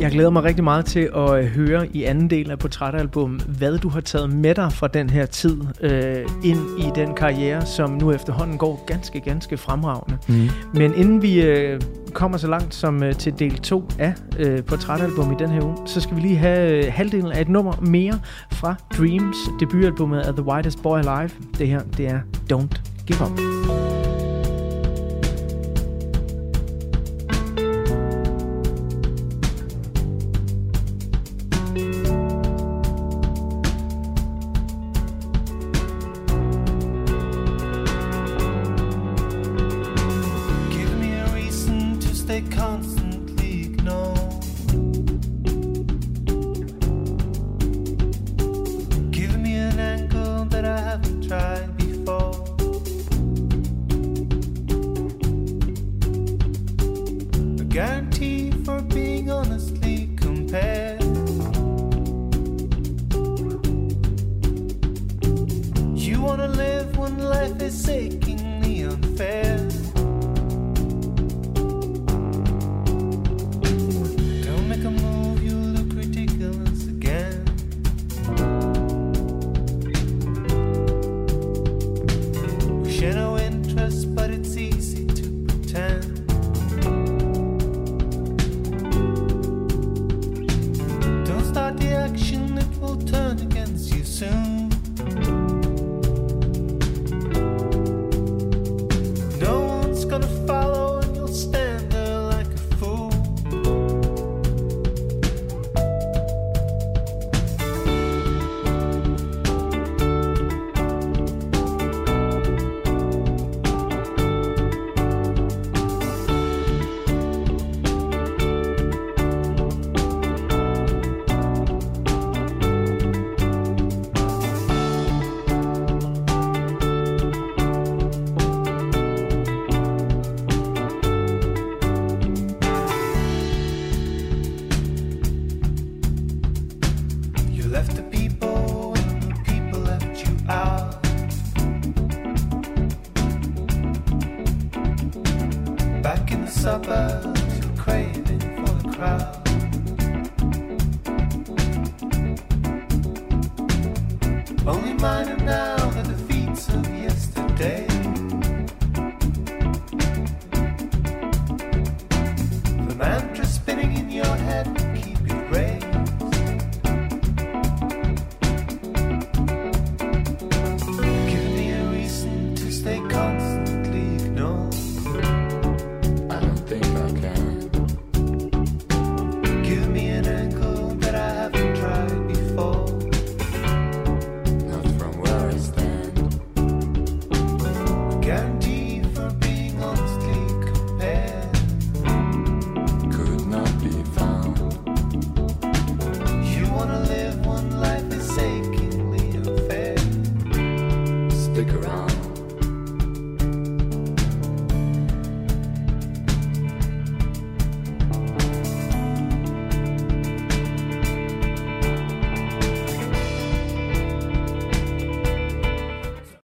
[0.00, 3.78] Jeg glæder mig rigtig meget til at øh, høre i anden del af portrætalbum, hvad
[3.78, 7.90] du har taget med dig fra den her tid øh, ind i den karriere, som
[7.90, 10.18] nu efterhånden går ganske, ganske fremragende.
[10.28, 10.48] Mm.
[10.74, 11.80] Men inden vi øh,
[12.12, 15.76] kommer så langt som øh, til del 2 af øh, portrætalbum i den her uge,
[15.86, 18.20] så skal vi lige have øh, halvdelen af et nummer mere
[18.52, 21.30] fra Dreams, debutalbummet af The Whitest Boy Alive.
[21.58, 22.20] Det her, det er
[22.52, 24.07] Don't Give Up.